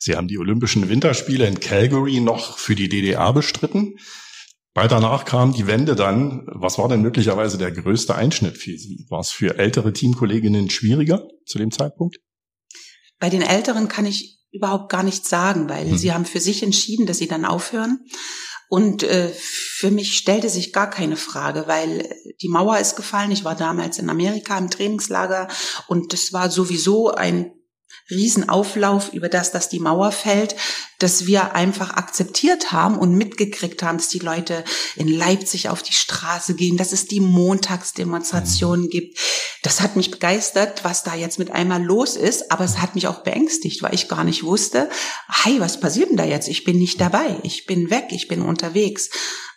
Sie 0.00 0.16
haben 0.16 0.26
die 0.26 0.38
Olympischen 0.38 0.88
Winterspiele 0.88 1.46
in 1.46 1.60
Calgary 1.60 2.20
noch 2.20 2.58
für 2.58 2.74
die 2.74 2.88
DDR 2.88 3.32
bestritten. 3.32 3.98
Bald 4.74 4.90
danach 4.90 5.24
kam 5.24 5.52
die 5.52 5.66
Wende 5.66 5.94
dann. 5.94 6.46
Was 6.46 6.78
war 6.78 6.88
denn 6.88 7.02
möglicherweise 7.02 7.58
der 7.58 7.70
größte 7.70 8.14
Einschnitt 8.14 8.56
für 8.56 8.76
Sie? 8.76 9.06
War 9.10 9.20
es 9.20 9.30
für 9.30 9.58
ältere 9.58 9.92
Teamkolleginnen 9.92 10.70
schwieriger 10.70 11.28
zu 11.46 11.58
dem 11.58 11.70
Zeitpunkt? 11.70 12.16
Bei 13.20 13.30
den 13.30 13.42
Älteren 13.42 13.86
kann 13.88 14.06
ich 14.06 14.40
überhaupt 14.50 14.90
gar 14.90 15.02
nichts 15.02 15.28
sagen, 15.28 15.68
weil 15.68 15.90
hm. 15.90 15.96
sie 15.96 16.12
haben 16.12 16.24
für 16.24 16.40
sich 16.40 16.62
entschieden, 16.62 17.06
dass 17.06 17.18
sie 17.18 17.28
dann 17.28 17.44
aufhören. 17.44 18.00
Und 18.72 19.02
äh, 19.02 19.28
für 19.28 19.90
mich 19.90 20.16
stellte 20.16 20.48
sich 20.48 20.72
gar 20.72 20.88
keine 20.88 21.18
Frage, 21.18 21.64
weil 21.66 22.08
die 22.40 22.48
Mauer 22.48 22.78
ist 22.78 22.96
gefallen. 22.96 23.30
Ich 23.30 23.44
war 23.44 23.54
damals 23.54 23.98
in 23.98 24.08
Amerika 24.08 24.56
im 24.56 24.70
Trainingslager 24.70 25.48
und 25.88 26.14
das 26.14 26.32
war 26.32 26.50
sowieso 26.50 27.10
ein 27.10 27.52
Riesenauflauf 28.10 29.12
über 29.12 29.28
das, 29.28 29.52
dass 29.52 29.68
die 29.68 29.80
Mauer 29.80 30.12
fällt, 30.12 30.56
dass 30.98 31.26
wir 31.26 31.54
einfach 31.54 31.94
akzeptiert 31.94 32.72
haben 32.72 32.98
und 32.98 33.14
mitgekriegt 33.14 33.82
haben, 33.82 33.98
dass 33.98 34.08
die 34.08 34.18
Leute 34.18 34.64
in 34.96 35.08
Leipzig 35.08 35.68
auf 35.68 35.82
die 35.82 35.92
Straße 35.92 36.54
gehen, 36.54 36.76
dass 36.76 36.92
es 36.92 37.06
die 37.06 37.20
Montagsdemonstrationen 37.20 38.86
mhm. 38.86 38.90
gibt. 38.90 39.18
Das 39.62 39.80
hat 39.80 39.96
mich 39.96 40.10
begeistert, 40.10 40.84
was 40.84 41.02
da 41.02 41.14
jetzt 41.14 41.38
mit 41.38 41.50
einmal 41.50 41.82
los 41.82 42.16
ist, 42.16 42.50
aber 42.50 42.64
es 42.64 42.78
hat 42.78 42.94
mich 42.94 43.08
auch 43.08 43.22
beängstigt, 43.22 43.82
weil 43.82 43.94
ich 43.94 44.08
gar 44.08 44.24
nicht 44.24 44.44
wusste, 44.44 44.88
hey, 45.42 45.60
was 45.60 45.80
passiert 45.80 46.10
denn 46.10 46.16
da 46.16 46.24
jetzt? 46.24 46.48
Ich 46.48 46.64
bin 46.64 46.78
nicht 46.78 47.00
dabei, 47.00 47.38
ich 47.42 47.66
bin 47.66 47.90
weg, 47.90 48.06
ich 48.10 48.28
bin 48.28 48.42
unterwegs. 48.42 49.10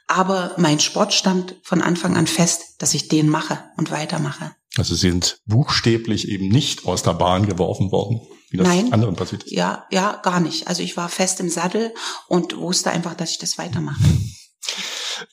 Aber 0.08 0.54
mein 0.58 0.80
Sport 0.80 1.14
stand 1.14 1.56
von 1.64 1.82
Anfang 1.82 2.16
an 2.16 2.28
fest, 2.28 2.76
dass 2.80 2.94
ich 2.94 3.08
den 3.08 3.30
mache 3.30 3.64
und 3.78 3.92
weitermache. 3.92 4.56
Also 4.78 4.94
Sie 4.94 5.02
sind 5.02 5.40
buchstäblich 5.46 6.28
eben 6.28 6.50
nicht 6.50 6.86
aus 6.86 7.02
der 7.04 7.14
Bahn 7.14 7.48
geworfen 7.48 7.92
worden 7.92 8.22
wie 8.56 8.58
das 8.58 8.68
Nein, 8.68 8.94
anderen 8.94 9.16
passiert 9.16 9.44
ist? 9.44 9.52
Ja, 9.52 9.86
ja, 9.92 10.20
gar 10.24 10.40
nicht. 10.40 10.68
Also 10.68 10.84
ich 10.84 10.98
war 10.98 11.10
fest 11.10 11.40
im 11.40 11.50
Sattel 11.50 11.94
und 12.28 12.58
wusste 12.58 12.92
einfach, 12.92 13.16
dass 13.16 13.32
ich 13.32 13.38
das 13.38 13.58
weitermache. 13.58 14.02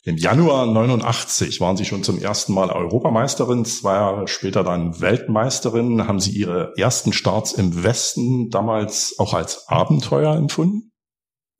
Im 0.03 0.15
Januar 0.15 0.65
89 0.65 1.59
waren 1.59 1.75
Sie 1.75 1.83
schon 1.83 2.03
zum 2.03 2.17
ersten 2.17 2.53
Mal 2.53 2.69
Europameisterin, 2.69 3.65
zwei 3.65 3.95
Jahre 3.95 4.27
später 4.29 4.63
dann 4.63 5.01
Weltmeisterin. 5.01 6.07
Haben 6.07 6.21
Sie 6.21 6.31
Ihre 6.31 6.73
ersten 6.77 7.11
Starts 7.11 7.51
im 7.51 7.83
Westen 7.83 8.49
damals 8.49 9.15
auch 9.17 9.33
als 9.33 9.67
Abenteuer 9.67 10.35
empfunden? 10.35 10.92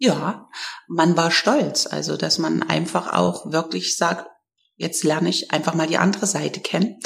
Ja, 0.03 0.50
man 0.89 1.15
war 1.15 1.31
stolz, 1.31 1.88
also 1.88 2.17
dass 2.17 2.38
man 2.38 2.62
einfach 2.62 3.13
auch 3.13 3.53
wirklich 3.53 3.95
sagt, 3.95 4.27
jetzt 4.75 5.05
lerne 5.05 5.29
ich 5.29 5.51
einfach 5.51 5.75
mal 5.75 5.88
die 5.88 5.98
andere 5.98 6.27
Seite 6.27 6.60
kennen. 6.60 7.00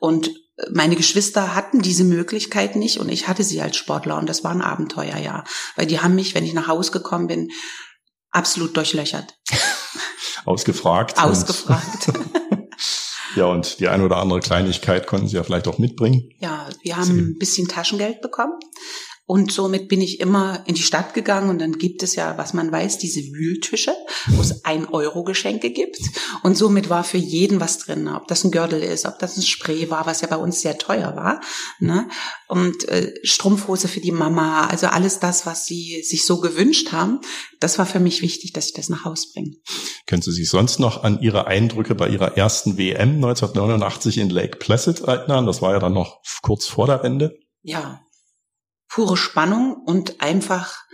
Und 0.00 0.32
meine 0.72 0.96
Geschwister 0.96 1.54
hatten 1.54 1.80
diese 1.80 2.02
Möglichkeit 2.02 2.74
nicht 2.74 2.98
und 2.98 3.08
ich 3.08 3.28
hatte 3.28 3.44
sie 3.44 3.62
als 3.62 3.76
Sportler 3.76 4.18
und 4.18 4.28
das 4.28 4.42
war 4.42 4.50
ein 4.50 4.62
Abenteuer, 4.62 5.16
ja. 5.18 5.44
Weil 5.76 5.86
die 5.86 6.00
haben 6.00 6.16
mich, 6.16 6.34
wenn 6.34 6.44
ich 6.44 6.52
nach 6.52 6.66
Hause 6.66 6.90
gekommen 6.90 7.28
bin, 7.28 7.52
absolut 8.32 8.76
durchlöchert. 8.76 9.38
Ausgefragt. 10.44 11.22
Ausgefragt. 11.22 12.10
ja, 13.36 13.44
und 13.44 13.78
die 13.78 13.86
eine 13.86 14.04
oder 14.04 14.16
andere 14.16 14.40
Kleinigkeit 14.40 15.06
konnten 15.06 15.28
Sie 15.28 15.36
ja 15.36 15.44
vielleicht 15.44 15.68
auch 15.68 15.78
mitbringen. 15.78 16.30
Ja, 16.40 16.68
wir 16.82 16.96
haben 16.96 17.16
ein 17.16 17.38
bisschen 17.38 17.68
Taschengeld 17.68 18.20
bekommen. 18.22 18.54
Und 19.30 19.52
somit 19.52 19.86
bin 19.86 20.00
ich 20.00 20.18
immer 20.18 20.64
in 20.66 20.74
die 20.74 20.82
Stadt 20.82 21.14
gegangen 21.14 21.50
und 21.50 21.60
dann 21.60 21.78
gibt 21.78 22.02
es 22.02 22.16
ja, 22.16 22.36
was 22.36 22.52
man 22.52 22.72
weiß, 22.72 22.98
diese 22.98 23.20
Wühltische, 23.20 23.92
wo 24.26 24.42
es 24.42 24.64
ein 24.64 24.86
Euro 24.86 25.22
Geschenke 25.22 25.70
gibt. 25.70 26.00
Und 26.42 26.58
somit 26.58 26.90
war 26.90 27.04
für 27.04 27.16
jeden 27.16 27.60
was 27.60 27.78
drin, 27.78 28.08
ob 28.08 28.26
das 28.26 28.42
ein 28.42 28.50
Gürtel 28.50 28.82
ist, 28.82 29.06
ob 29.06 29.20
das 29.20 29.36
ein 29.36 29.44
Spray 29.44 29.88
war, 29.88 30.04
was 30.04 30.20
ja 30.22 30.26
bei 30.26 30.34
uns 30.34 30.62
sehr 30.62 30.78
teuer 30.78 31.14
war. 31.14 31.40
Ne? 31.78 32.08
Und 32.48 32.88
äh, 32.88 33.14
Strumpfhose 33.22 33.86
für 33.86 34.00
die 34.00 34.10
Mama, 34.10 34.66
also 34.66 34.88
alles 34.88 35.20
das, 35.20 35.46
was 35.46 35.64
sie 35.64 36.02
sich 36.02 36.26
so 36.26 36.40
gewünscht 36.40 36.90
haben, 36.90 37.20
das 37.60 37.78
war 37.78 37.86
für 37.86 38.00
mich 38.00 38.22
wichtig, 38.22 38.52
dass 38.52 38.66
ich 38.66 38.74
das 38.74 38.88
nach 38.88 39.04
Haus 39.04 39.32
bringe. 39.32 39.52
Können 40.06 40.22
Sie 40.22 40.32
sich 40.32 40.50
sonst 40.50 40.80
noch 40.80 41.04
an 41.04 41.20
Ihre 41.22 41.46
Eindrücke 41.46 41.94
bei 41.94 42.08
Ihrer 42.08 42.36
ersten 42.36 42.78
WM 42.78 43.14
1989 43.14 44.18
in 44.18 44.30
Lake 44.30 44.58
Placid 44.58 45.02
erinnern? 45.02 45.46
Das 45.46 45.62
war 45.62 45.74
ja 45.74 45.78
dann 45.78 45.92
noch 45.92 46.18
kurz 46.42 46.66
vor 46.66 46.88
der 46.88 47.04
Wende. 47.04 47.38
Ja, 47.62 48.00
pure 48.90 49.16
Spannung 49.16 49.76
und 49.86 50.20
einfach, 50.20 50.84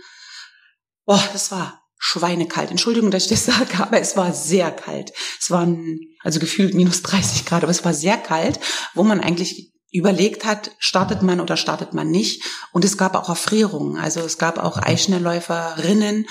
boah, 1.05 1.21
das 1.33 1.51
war 1.51 1.83
schweinekalt. 1.97 2.71
Entschuldigung, 2.71 3.11
dass 3.11 3.23
ich 3.23 3.29
das 3.29 3.45
sage, 3.45 3.77
aber 3.79 3.99
es 3.99 4.15
war 4.15 4.31
sehr 4.33 4.71
kalt. 4.71 5.11
Es 5.39 5.51
waren 5.51 5.99
also 6.23 6.39
gefühlt 6.39 6.73
minus 6.73 7.01
30 7.01 7.45
Grad, 7.45 7.63
aber 7.63 7.71
es 7.71 7.83
war 7.83 7.93
sehr 7.93 8.17
kalt, 8.17 8.59
wo 8.93 9.03
man 9.03 9.19
eigentlich 9.19 9.73
überlegt 9.91 10.45
hat, 10.45 10.71
startet 10.79 11.21
man 11.21 11.39
oder 11.39 11.57
startet 11.57 11.93
man 11.93 12.11
nicht. 12.11 12.43
Und 12.71 12.85
es 12.85 12.97
gab 12.97 13.15
auch 13.15 13.29
Erfrierungen. 13.29 13.97
Also 13.97 14.19
es 14.19 14.37
gab 14.37 14.57
auch 14.57 14.77
Eisschnellläuferinnen 14.77 16.27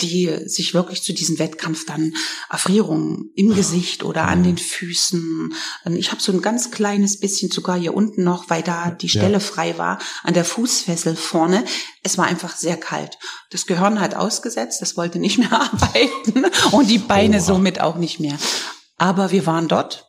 die 0.00 0.38
sich 0.46 0.72
wirklich 0.72 1.02
zu 1.02 1.12
diesem 1.12 1.38
Wettkampf 1.38 1.84
dann 1.84 2.14
Erfrierungen 2.48 3.30
im 3.36 3.54
Gesicht 3.54 4.04
oder 4.04 4.26
an 4.26 4.42
den 4.42 4.56
Füßen. 4.56 5.54
Ich 5.96 6.10
habe 6.10 6.22
so 6.22 6.32
ein 6.32 6.40
ganz 6.40 6.70
kleines 6.70 7.20
bisschen 7.20 7.50
sogar 7.50 7.78
hier 7.78 7.94
unten 7.94 8.24
noch, 8.24 8.48
weil 8.48 8.62
da 8.62 8.90
die 8.90 9.10
Stelle 9.10 9.34
ja. 9.34 9.40
frei 9.40 9.76
war, 9.76 9.98
an 10.22 10.32
der 10.34 10.46
Fußfessel 10.46 11.14
vorne. 11.14 11.64
Es 12.02 12.16
war 12.16 12.24
einfach 12.24 12.56
sehr 12.56 12.78
kalt. 12.78 13.18
Das 13.50 13.66
Gehirn 13.66 14.00
hat 14.00 14.14
ausgesetzt, 14.14 14.80
das 14.80 14.96
wollte 14.96 15.18
nicht 15.18 15.38
mehr 15.38 15.52
arbeiten 15.72 16.46
und 16.72 16.88
die 16.88 16.98
Beine 16.98 17.38
oh. 17.38 17.44
somit 17.44 17.80
auch 17.80 17.96
nicht 17.96 18.18
mehr. 18.18 18.38
Aber 18.96 19.30
wir 19.30 19.46
waren 19.46 19.68
dort. 19.68 20.08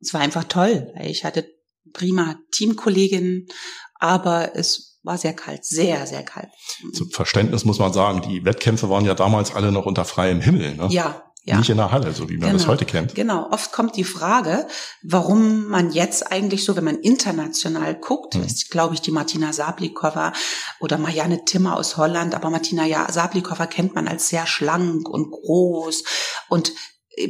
Es 0.00 0.14
war 0.14 0.20
einfach 0.20 0.44
toll. 0.44 0.92
Ich 1.02 1.24
hatte 1.24 1.48
prima 1.92 2.36
Teamkolleginnen, 2.52 3.48
aber 3.94 4.54
es 4.54 4.95
war 5.06 5.18
sehr 5.18 5.32
kalt, 5.32 5.64
sehr, 5.64 6.06
sehr 6.06 6.22
kalt. 6.22 6.48
Zum 6.92 7.10
Verständnis 7.10 7.64
muss 7.64 7.78
man 7.78 7.92
sagen, 7.92 8.22
die 8.22 8.44
Wettkämpfe 8.44 8.90
waren 8.90 9.04
ja 9.04 9.14
damals 9.14 9.54
alle 9.54 9.72
noch 9.72 9.86
unter 9.86 10.04
freiem 10.04 10.40
Himmel. 10.40 10.74
Ne? 10.74 10.88
Ja, 10.90 11.22
ja. 11.46 11.58
Nicht 11.58 11.70
in 11.70 11.76
der 11.76 11.92
Halle, 11.92 12.12
so 12.12 12.28
wie 12.28 12.38
man 12.38 12.48
genau, 12.48 12.58
das 12.58 12.66
heute 12.66 12.84
kennt. 12.84 13.14
Genau. 13.14 13.48
Oft 13.52 13.70
kommt 13.70 13.94
die 13.94 14.02
Frage, 14.02 14.66
warum 15.04 15.68
man 15.68 15.92
jetzt 15.92 16.32
eigentlich 16.32 16.64
so, 16.64 16.74
wenn 16.74 16.82
man 16.82 16.96
international 16.98 17.94
guckt, 17.94 18.34
hm. 18.34 18.42
ist, 18.42 18.68
glaube 18.72 18.94
ich, 18.94 19.00
die 19.00 19.12
Martina 19.12 19.52
Sablikova 19.52 20.32
oder 20.80 20.98
Marianne 20.98 21.44
Timmer 21.44 21.76
aus 21.76 21.96
Holland, 21.96 22.34
aber 22.34 22.50
Martina 22.50 23.12
Sablikova 23.12 23.66
kennt 23.66 23.94
man 23.94 24.08
als 24.08 24.28
sehr 24.28 24.44
schlank 24.48 25.08
und 25.08 25.30
groß 25.30 26.02
und 26.48 26.72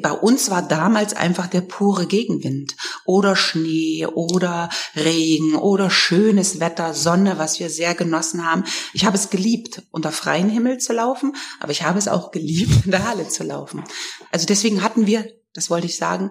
bei 0.00 0.10
uns 0.10 0.50
war 0.50 0.62
damals 0.62 1.14
einfach 1.14 1.46
der 1.46 1.60
pure 1.60 2.06
Gegenwind 2.06 2.76
oder 3.04 3.36
Schnee 3.36 4.06
oder 4.06 4.68
Regen 4.96 5.54
oder 5.54 5.90
schönes 5.90 6.58
Wetter, 6.60 6.92
Sonne, 6.92 7.38
was 7.38 7.60
wir 7.60 7.70
sehr 7.70 7.94
genossen 7.94 8.44
haben. 8.44 8.64
Ich 8.92 9.04
habe 9.04 9.16
es 9.16 9.30
geliebt, 9.30 9.82
unter 9.92 10.10
freiem 10.10 10.48
Himmel 10.48 10.78
zu 10.78 10.92
laufen, 10.92 11.36
aber 11.60 11.72
ich 11.72 11.82
habe 11.82 11.98
es 11.98 12.08
auch 12.08 12.32
geliebt, 12.32 12.84
in 12.84 12.90
der 12.90 13.06
Halle 13.08 13.28
zu 13.28 13.44
laufen. 13.44 13.84
Also 14.32 14.46
deswegen 14.46 14.82
hatten 14.82 15.06
wir, 15.06 15.28
das 15.54 15.70
wollte 15.70 15.86
ich 15.86 15.96
sagen, 15.96 16.30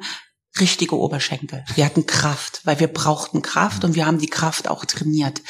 richtige 0.60 0.98
Oberschenkel. 0.98 1.64
Wir 1.76 1.86
hatten 1.86 2.06
Kraft, 2.06 2.62
weil 2.64 2.80
wir 2.80 2.88
brauchten 2.88 3.42
Kraft 3.42 3.84
und 3.84 3.96
wir 3.96 4.06
haben 4.06 4.20
die 4.20 4.30
Kraft 4.30 4.68
auch 4.68 4.86
trainiert 4.86 5.42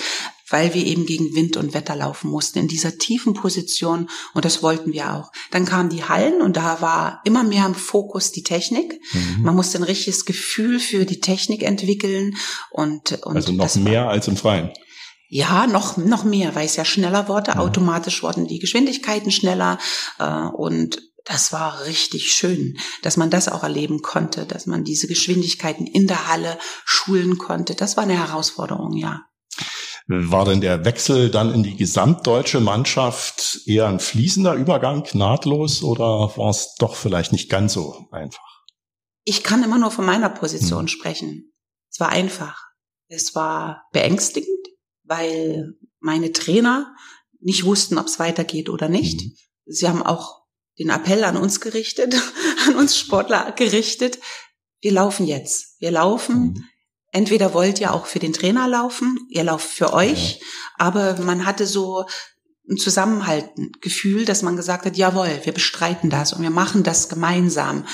weil 0.49 0.73
wir 0.73 0.85
eben 0.85 1.05
gegen 1.05 1.33
Wind 1.35 1.57
und 1.57 1.73
Wetter 1.73 1.95
laufen 1.95 2.29
mussten 2.29 2.59
in 2.59 2.67
dieser 2.67 2.97
tiefen 2.97 3.33
Position 3.33 4.09
und 4.33 4.45
das 4.45 4.61
wollten 4.61 4.93
wir 4.93 5.13
auch. 5.13 5.31
Dann 5.51 5.65
kamen 5.65 5.89
die 5.89 6.03
Hallen 6.03 6.41
und 6.41 6.57
da 6.57 6.81
war 6.81 7.21
immer 7.23 7.43
mehr 7.43 7.65
im 7.65 7.75
Fokus 7.75 8.31
die 8.31 8.43
Technik. 8.43 8.99
Mhm. 9.13 9.43
Man 9.43 9.55
musste 9.55 9.79
ein 9.79 9.83
richtiges 9.83 10.25
Gefühl 10.25 10.79
für 10.79 11.05
die 11.05 11.19
Technik 11.19 11.63
entwickeln 11.63 12.35
und, 12.71 13.23
und 13.23 13.35
also 13.35 13.51
noch 13.51 13.75
mehr 13.75 14.07
als 14.07 14.27
im 14.27 14.37
Freien. 14.37 14.71
Ja, 15.27 15.65
noch, 15.65 15.97
noch 15.97 16.23
mehr, 16.23 16.53
weil 16.55 16.65
es 16.65 16.75
ja 16.75 16.85
schneller 16.85 17.27
wurde. 17.27 17.51
Ja. 17.51 17.57
Automatisch 17.57 18.21
wurden 18.21 18.47
die 18.47 18.59
Geschwindigkeiten 18.59 19.31
schneller 19.31 19.79
äh, 20.19 20.25
und 20.25 21.01
das 21.25 21.51
war 21.51 21.85
richtig 21.85 22.31
schön, 22.31 22.77
dass 23.01 23.17
man 23.17 23.31
das 23.31 23.49
auch 23.49 23.63
erleben 23.63 24.03
konnte, 24.03 24.45
dass 24.45 24.67
man 24.67 24.83
diese 24.83 25.07
Geschwindigkeiten 25.07 25.87
in 25.87 26.05
der 26.05 26.27
Halle 26.27 26.59
schulen 26.85 27.39
konnte. 27.39 27.73
Das 27.73 27.97
war 27.97 28.03
eine 28.03 28.17
Herausforderung, 28.17 28.95
ja. 28.95 29.23
War 30.07 30.45
denn 30.45 30.61
der 30.61 30.85
Wechsel 30.85 31.31
dann 31.31 31.51
in 31.51 31.63
die 31.63 31.75
gesamtdeutsche 31.75 32.59
Mannschaft 32.59 33.61
eher 33.65 33.87
ein 33.87 33.99
fließender 33.99 34.53
Übergang, 34.53 35.07
nahtlos, 35.13 35.81
oder 35.81 36.31
war 36.37 36.51
es 36.51 36.75
doch 36.77 36.95
vielleicht 36.95 37.31
nicht 37.31 37.49
ganz 37.49 37.73
so 37.73 38.07
einfach? 38.11 38.63
Ich 39.23 39.41
kann 39.41 39.63
immer 39.63 39.79
nur 39.79 39.89
von 39.89 40.05
meiner 40.05 40.29
Position 40.29 40.81
hm. 40.81 40.87
sprechen. 40.89 41.53
Es 41.91 41.99
war 41.99 42.09
einfach. 42.09 42.61
Es 43.07 43.33
war 43.33 43.87
beängstigend, 43.93 44.67
weil 45.03 45.73
meine 45.99 46.31
Trainer 46.31 46.95
nicht 47.39 47.65
wussten, 47.65 47.97
ob 47.97 48.05
es 48.05 48.19
weitergeht 48.19 48.69
oder 48.69 48.89
nicht. 48.89 49.21
Hm. 49.21 49.35
Sie 49.65 49.87
haben 49.87 50.03
auch 50.03 50.43
den 50.77 50.89
Appell 50.91 51.23
an 51.23 51.37
uns 51.37 51.61
gerichtet, 51.61 52.15
an 52.67 52.75
uns 52.75 52.95
Sportler 52.95 53.53
gerichtet. 53.53 54.19
Wir 54.81 54.91
laufen 54.91 55.25
jetzt. 55.25 55.81
Wir 55.81 55.89
laufen. 55.89 56.53
Hm 56.55 56.63
entweder 57.15 57.53
wollt 57.53 57.79
ihr 57.79 57.93
auch 57.93 58.05
für 58.05 58.19
den 58.19 58.33
Trainer 58.33 58.67
laufen, 58.67 59.17
ihr 59.29 59.45
lauft 59.45 59.69
für 59.69 59.93
euch, 59.93 60.41
aber 60.77 61.17
man 61.21 61.45
hatte 61.45 61.65
so 61.65 62.05
ein 62.69 62.77
Zusammenhalten 62.77 63.71
Gefühl, 63.79 64.25
dass 64.25 64.41
man 64.41 64.57
gesagt 64.57 64.85
hat, 64.85 64.97
jawohl, 64.97 65.39
wir 65.43 65.53
bestreiten 65.53 66.09
das 66.09 66.33
und 66.33 66.41
wir 66.41 66.49
machen 66.49 66.83
das 66.83 67.07
gemeinsam. 67.07 67.85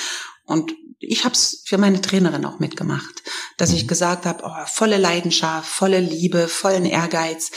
Und 0.45 0.73
ich 0.97 1.23
habe 1.23 1.35
es 1.35 1.63
für 1.65 1.77
meine 1.77 2.01
Trainerin 2.01 2.45
auch 2.45 2.59
mitgemacht, 2.59 3.21
dass 3.57 3.73
ich 3.73 3.83
mhm. 3.83 3.87
gesagt 3.89 4.25
habe, 4.25 4.43
oh, 4.43 4.65
volle 4.65 4.97
Leidenschaft, 4.97 5.69
volle 5.69 5.99
Liebe, 5.99 6.47
vollen 6.47 6.85
Ehrgeiz, 6.85 7.51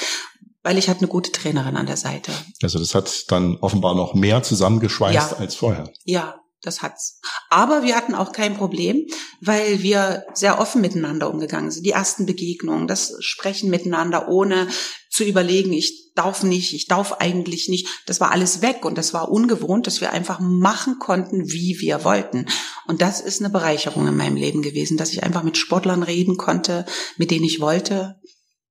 weil 0.63 0.77
ich 0.77 0.89
hatte 0.89 1.01
eine 1.01 1.09
gute 1.09 1.33
Trainerin 1.33 1.77
an 1.77 1.87
der 1.87 1.97
Seite. 1.97 2.33
Also 2.63 2.79
das 2.79 2.95
hat 2.95 3.31
dann 3.31 3.57
offenbar 3.59 3.95
noch 3.95 4.13
mehr 4.13 4.43
zusammengeschweißt 4.43 5.15
ja. 5.15 5.37
als 5.39 5.55
vorher. 5.55 5.91
Ja, 6.05 6.44
das 6.67 6.83
hat's. 6.83 7.21
Aber 7.51 7.83
wir 7.83 7.97
hatten 7.97 8.15
auch 8.15 8.33
kein 8.33 8.57
Problem, 8.57 9.07
weil 9.41 9.83
wir 9.83 10.25
sehr 10.35 10.61
offen 10.61 10.81
miteinander 10.81 11.31
umgegangen 11.31 11.71
sind. 11.71 11.85
Die 11.85 11.91
ersten 11.91 12.27
Begegnungen, 12.27 12.87
das 12.87 13.15
Sprechen 13.21 13.71
miteinander, 13.71 14.29
ohne 14.29 14.69
zu 15.11 15.25
überlegen, 15.25 15.73
ich 15.73 16.13
darf 16.15 16.43
nicht, 16.43 16.75
ich 16.75 16.87
darf 16.87 17.13
eigentlich 17.15 17.69
nicht. 17.69 17.89
Das 18.07 18.21
war 18.21 18.31
alles 18.31 18.63
weg 18.63 18.85
und 18.85 18.99
das 18.99 19.15
war 19.15 19.31
ungewohnt, 19.31 19.87
dass 19.87 20.01
wir 20.01 20.13
einfach 20.13 20.41
machen 20.41 20.99
konnten, 20.99 21.51
wie 21.51 21.79
wir 21.81 22.05
wollten. 22.05 22.47
Und 22.87 23.03
das 23.03 23.21
ist 23.21 23.41
eine 23.41 23.51
Bereicherung 23.51 24.07
in 24.07 24.17
meinem 24.17 24.37
Leben 24.37 24.63
gewesen, 24.63 24.97
dass 24.97 25.13
ich 25.13 25.23
einfach 25.23 25.43
mit 25.43 25.57
Sportlern 25.57 26.03
reden 26.03 26.37
konnte, 26.37 26.85
mit 27.17 27.31
denen 27.31 27.45
ich 27.45 27.61
wollte 27.61 28.17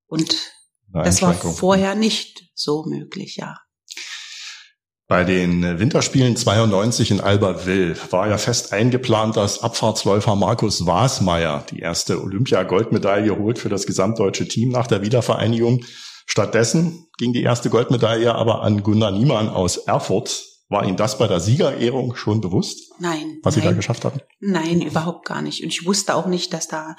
und 0.07 0.35
Das 0.93 1.21
war 1.23 1.33
vorher 1.33 1.95
nicht 1.95 2.51
so 2.53 2.85
möglich, 2.85 3.37
ja. 3.37 3.57
Bei 5.13 5.23
den 5.23 5.77
Winterspielen 5.77 6.35
92 6.35 7.11
in 7.11 7.21
Albertville 7.21 7.95
war 8.09 8.27
ja 8.27 8.39
fest 8.39 8.73
eingeplant, 8.73 9.37
dass 9.37 9.61
Abfahrtsläufer 9.61 10.35
Markus 10.35 10.87
Wasmeier 10.87 11.63
die 11.69 11.81
erste 11.81 12.19
Olympia-Goldmedaille 12.19 13.37
holt 13.37 13.59
für 13.59 13.69
das 13.69 13.85
gesamtdeutsche 13.85 14.47
Team 14.47 14.69
nach 14.69 14.87
der 14.87 15.03
Wiedervereinigung. 15.03 15.85
Stattdessen 16.25 17.05
ging 17.19 17.31
die 17.31 17.43
erste 17.43 17.69
Goldmedaille 17.69 18.33
aber 18.33 18.63
an 18.63 18.81
Gunnar 18.81 19.11
Niemann 19.11 19.49
aus 19.49 19.77
Erfurt. 19.77 20.45
War 20.69 20.83
Ihnen 20.83 20.97
das 20.97 21.19
bei 21.19 21.27
der 21.27 21.39
Siegerehrung 21.39 22.15
schon 22.15 22.41
bewusst? 22.41 22.91
Nein. 22.97 23.37
Was 23.43 23.55
nein, 23.55 23.61
Sie 23.61 23.69
da 23.69 23.75
geschafft 23.75 24.05
hatten? 24.05 24.19
Nein, 24.39 24.81
überhaupt 24.81 25.27
gar 25.27 25.43
nicht. 25.43 25.61
Und 25.61 25.69
ich 25.69 25.85
wusste 25.85 26.15
auch 26.15 26.25
nicht, 26.25 26.53
dass 26.53 26.67
da 26.67 26.95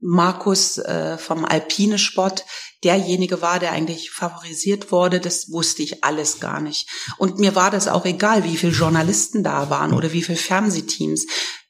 Markus 0.00 0.78
äh, 0.78 1.18
vom 1.18 1.44
Alpine 1.44 1.98
Sport 1.98 2.44
derjenige 2.84 3.42
war, 3.42 3.58
der 3.58 3.72
eigentlich 3.72 4.10
favorisiert 4.10 4.90
wurde, 4.92 5.20
das 5.20 5.52
wusste 5.52 5.82
ich 5.82 6.02
alles 6.02 6.40
gar 6.40 6.60
nicht. 6.60 6.88
Und 7.18 7.38
mir 7.38 7.54
war 7.54 7.70
das 7.70 7.88
auch 7.88 8.06
egal, 8.06 8.44
wie 8.44 8.56
viele 8.56 8.72
Journalisten 8.72 9.42
da 9.42 9.68
waren 9.70 9.92
oder 9.92 10.12
wie 10.12 10.22
viele 10.22 10.38
Fernsehteams. 10.38 11.26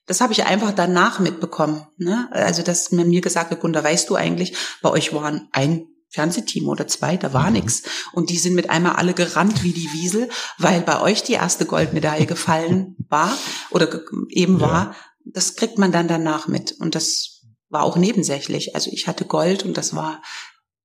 Das 0.06 0.20
habe 0.20 0.32
ich 0.32 0.44
einfach 0.44 0.72
danach 0.72 1.18
mitbekommen. 1.20 1.86
Ne? 1.96 2.28
Also, 2.32 2.62
dass 2.62 2.92
man 2.92 3.08
mir 3.08 3.20
gesagt 3.20 3.50
hat, 3.50 3.60
Gunda, 3.60 3.82
weißt 3.82 4.08
du 4.10 4.16
eigentlich, 4.16 4.56
bei 4.82 4.90
euch 4.90 5.12
waren 5.12 5.48
ein 5.52 5.86
Fernsehteam 6.10 6.68
oder 6.68 6.88
zwei, 6.88 7.16
da 7.16 7.32
war 7.32 7.46
mhm. 7.46 7.54
nix. 7.54 7.82
Und 8.12 8.30
die 8.30 8.38
sind 8.38 8.54
mit 8.54 8.70
einmal 8.70 8.96
alle 8.96 9.14
gerannt 9.14 9.62
wie 9.62 9.72
die 9.72 9.92
Wiesel, 9.92 10.28
weil 10.58 10.80
bei 10.80 11.00
euch 11.00 11.22
die 11.22 11.34
erste 11.34 11.66
Goldmedaille 11.66 12.26
gefallen 12.26 12.96
war 13.08 13.36
oder 13.70 13.88
eben 14.28 14.60
war. 14.60 14.94
Das 15.24 15.54
kriegt 15.54 15.78
man 15.78 15.92
dann 15.92 16.08
danach 16.08 16.48
mit. 16.48 16.72
Und 16.72 16.94
das 16.94 17.39
war 17.70 17.84
auch 17.84 17.96
nebensächlich. 17.96 18.74
Also 18.74 18.90
ich 18.92 19.06
hatte 19.06 19.24
Gold 19.24 19.64
und 19.64 19.76
das 19.76 19.94
war 19.94 20.20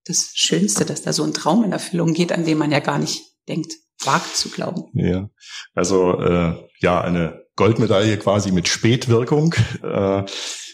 das 0.05 0.31
Schönste, 0.33 0.85
dass 0.85 1.01
da 1.01 1.13
so 1.13 1.23
ein 1.23 1.33
Traum 1.33 1.63
in 1.63 1.71
Erfüllung 1.71 2.13
geht, 2.13 2.31
an 2.31 2.45
dem 2.45 2.59
man 2.59 2.71
ja 2.71 2.79
gar 2.79 2.99
nicht 2.99 3.23
denkt, 3.47 3.73
wagt 4.03 4.35
zu 4.35 4.49
glauben. 4.49 4.85
Ja, 4.93 5.29
also 5.73 6.19
äh, 6.19 6.55
ja, 6.79 7.01
eine 7.01 7.43
Goldmedaille 7.55 8.17
quasi 8.17 8.51
mit 8.51 8.67
Spätwirkung. 8.67 9.55
Äh, 9.81 10.23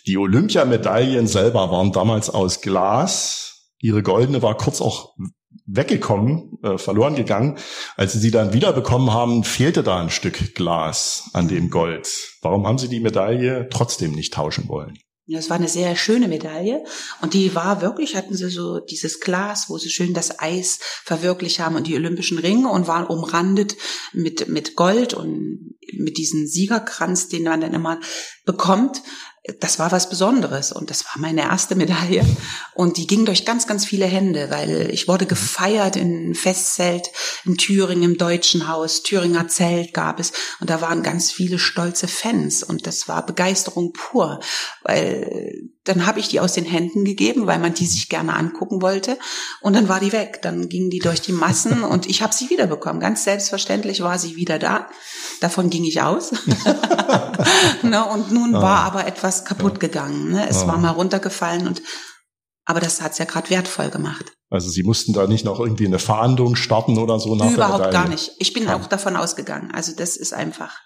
die 0.08 0.18
Olympiamedaillen 0.18 1.27
selber 1.27 1.72
waren 1.72 1.91
damals 1.91 2.30
aus 2.30 2.62
Glas. 2.62 3.70
Ihre 3.80 4.03
goldene 4.03 4.41
war 4.41 4.58
kurz 4.58 4.82
auch 4.82 5.15
weggekommen, 5.65 6.58
äh, 6.63 6.77
verloren 6.77 7.15
gegangen. 7.15 7.58
Als 7.96 8.13
Sie 8.13 8.20
sie 8.20 8.32
dann 8.32 8.53
wiederbekommen 8.53 9.13
haben, 9.13 9.44
fehlte 9.44 9.84
da 9.84 10.01
ein 10.01 10.10
Stück 10.10 10.56
Glas 10.56 11.30
an 11.34 11.48
dem 11.48 11.70
Gold. 11.70 12.10
Warum 12.41 12.68
haben 12.68 12.77
Sie 12.77 12.89
die 12.89 13.00
Medaille 13.00 13.70
trotzdem 13.70 14.12
nicht 14.13 14.34
tauschen 14.34 14.68
wollen? 14.68 14.98
Das 15.31 15.50
war 15.50 15.57
eine 15.57 15.67
sehr 15.67 15.95
schöne 15.95 16.27
Medaille. 16.27 16.83
Und 17.21 17.33
die 17.33 17.55
war 17.55 17.81
wirklich, 17.81 18.15
hatten 18.15 18.35
sie 18.35 18.50
so 18.50 18.79
dieses 18.79 19.19
Glas, 19.19 19.69
wo 19.69 19.77
sie 19.77 19.89
schön 19.89 20.13
das 20.13 20.39
Eis 20.39 20.79
verwirklicht 21.03 21.59
haben 21.59 21.75
und 21.75 21.88
die 21.88 21.95
olympischen 21.95 22.38
Ringe 22.38 22.69
und 22.69 22.88
waren 22.88 23.05
umrandet 23.07 23.77
mit, 24.13 24.47
mit 24.47 24.75
Gold 24.75 25.13
und 25.13 25.75
mit 25.93 26.17
diesem 26.17 26.47
Siegerkranz, 26.47 27.27
den 27.29 27.43
man 27.43 27.61
dann 27.61 27.73
immer 27.73 28.00
bekommt 28.45 29.01
das 29.60 29.79
war 29.79 29.91
was 29.91 30.07
Besonderes 30.07 30.71
und 30.71 30.91
das 30.91 31.03
war 31.05 31.19
meine 31.19 31.41
erste 31.41 31.75
Medaille. 31.75 32.24
Und 32.75 32.98
die 32.98 33.07
ging 33.07 33.25
durch 33.25 33.43
ganz, 33.43 33.65
ganz 33.65 33.86
viele 33.86 34.05
Hände, 34.05 34.51
weil 34.51 34.91
ich 34.91 35.07
wurde 35.07 35.25
gefeiert 35.25 35.95
in 35.95 36.36
Festzelt 36.36 37.10
in 37.43 37.57
Thüringen 37.57 38.03
im 38.03 38.17
Deutschen 38.17 38.67
Haus, 38.67 39.01
Thüringer 39.01 39.48
Zelt 39.48 39.93
gab 39.93 40.19
es. 40.19 40.31
Und 40.60 40.69
da 40.69 40.81
waren 40.81 41.01
ganz 41.01 41.31
viele 41.31 41.57
stolze 41.57 42.07
Fans 42.07 42.62
und 42.62 42.86
das 42.86 43.07
war 43.07 43.25
Begeisterung 43.25 43.93
pur, 43.93 44.39
weil 44.83 45.71
dann 45.85 46.05
habe 46.05 46.19
ich 46.19 46.27
die 46.27 46.39
aus 46.39 46.53
den 46.53 46.65
Händen 46.65 47.05
gegeben, 47.05 47.47
weil 47.47 47.57
man 47.57 47.73
die 47.73 47.88
sich 47.88 48.07
gerne 48.07 48.35
angucken 48.35 48.83
wollte 48.83 49.17
und 49.61 49.75
dann 49.75 49.89
war 49.89 50.00
die 50.00 50.11
weg, 50.11 50.39
dann 50.43 50.69
ging 50.69 50.91
die 50.91 51.00
durch 51.00 51.21
die 51.21 51.31
Massen 51.31 51.83
und 51.91 52.05
ich 52.05 52.21
habe 52.21 52.33
sie 52.33 52.50
wiederbekommen, 52.51 53.00
ganz 53.00 53.23
selbstverständlich 53.23 54.01
war 54.01 54.19
sie 54.19 54.35
wieder 54.35 54.59
da, 54.59 54.88
davon 55.39 55.71
ging 55.71 55.83
ich 55.83 56.01
aus 56.01 56.31
ne, 57.81 58.05
und 58.05 58.31
nun 58.31 58.55
ah. 58.55 58.61
war 58.61 58.79
aber 58.81 59.07
etwas 59.07 59.31
was 59.31 59.45
kaputt 59.45 59.79
gegangen. 59.79 60.31
Ne? 60.31 60.47
Es 60.50 60.63
ah. 60.63 60.67
war 60.67 60.77
mal 60.77 60.89
runtergefallen 60.91 61.67
und 61.67 61.81
aber 62.65 62.79
das 62.79 63.01
hat's 63.01 63.17
ja 63.17 63.25
gerade 63.25 63.50
wertvoll 63.50 63.89
gemacht. 63.89 64.33
Also 64.50 64.69
Sie 64.69 64.83
mussten 64.83 65.13
da 65.13 65.25
nicht 65.25 65.45
noch 65.45 65.59
irgendwie 65.59 65.88
eine 65.88 66.00
Fahndung 66.00 66.55
starten 66.55 66.97
oder 66.97 67.19
so 67.19 67.35
nach 67.35 67.51
Überhaupt 67.51 67.91
gar 67.91 68.07
nicht. 68.07 68.31
Ich 68.39 68.53
bin 68.53 68.69
auch 68.69 68.85
davon 68.85 69.15
ausgegangen. 69.15 69.71
Also 69.73 69.93
das 69.95 70.15
ist 70.15 70.33
einfach, 70.33 70.77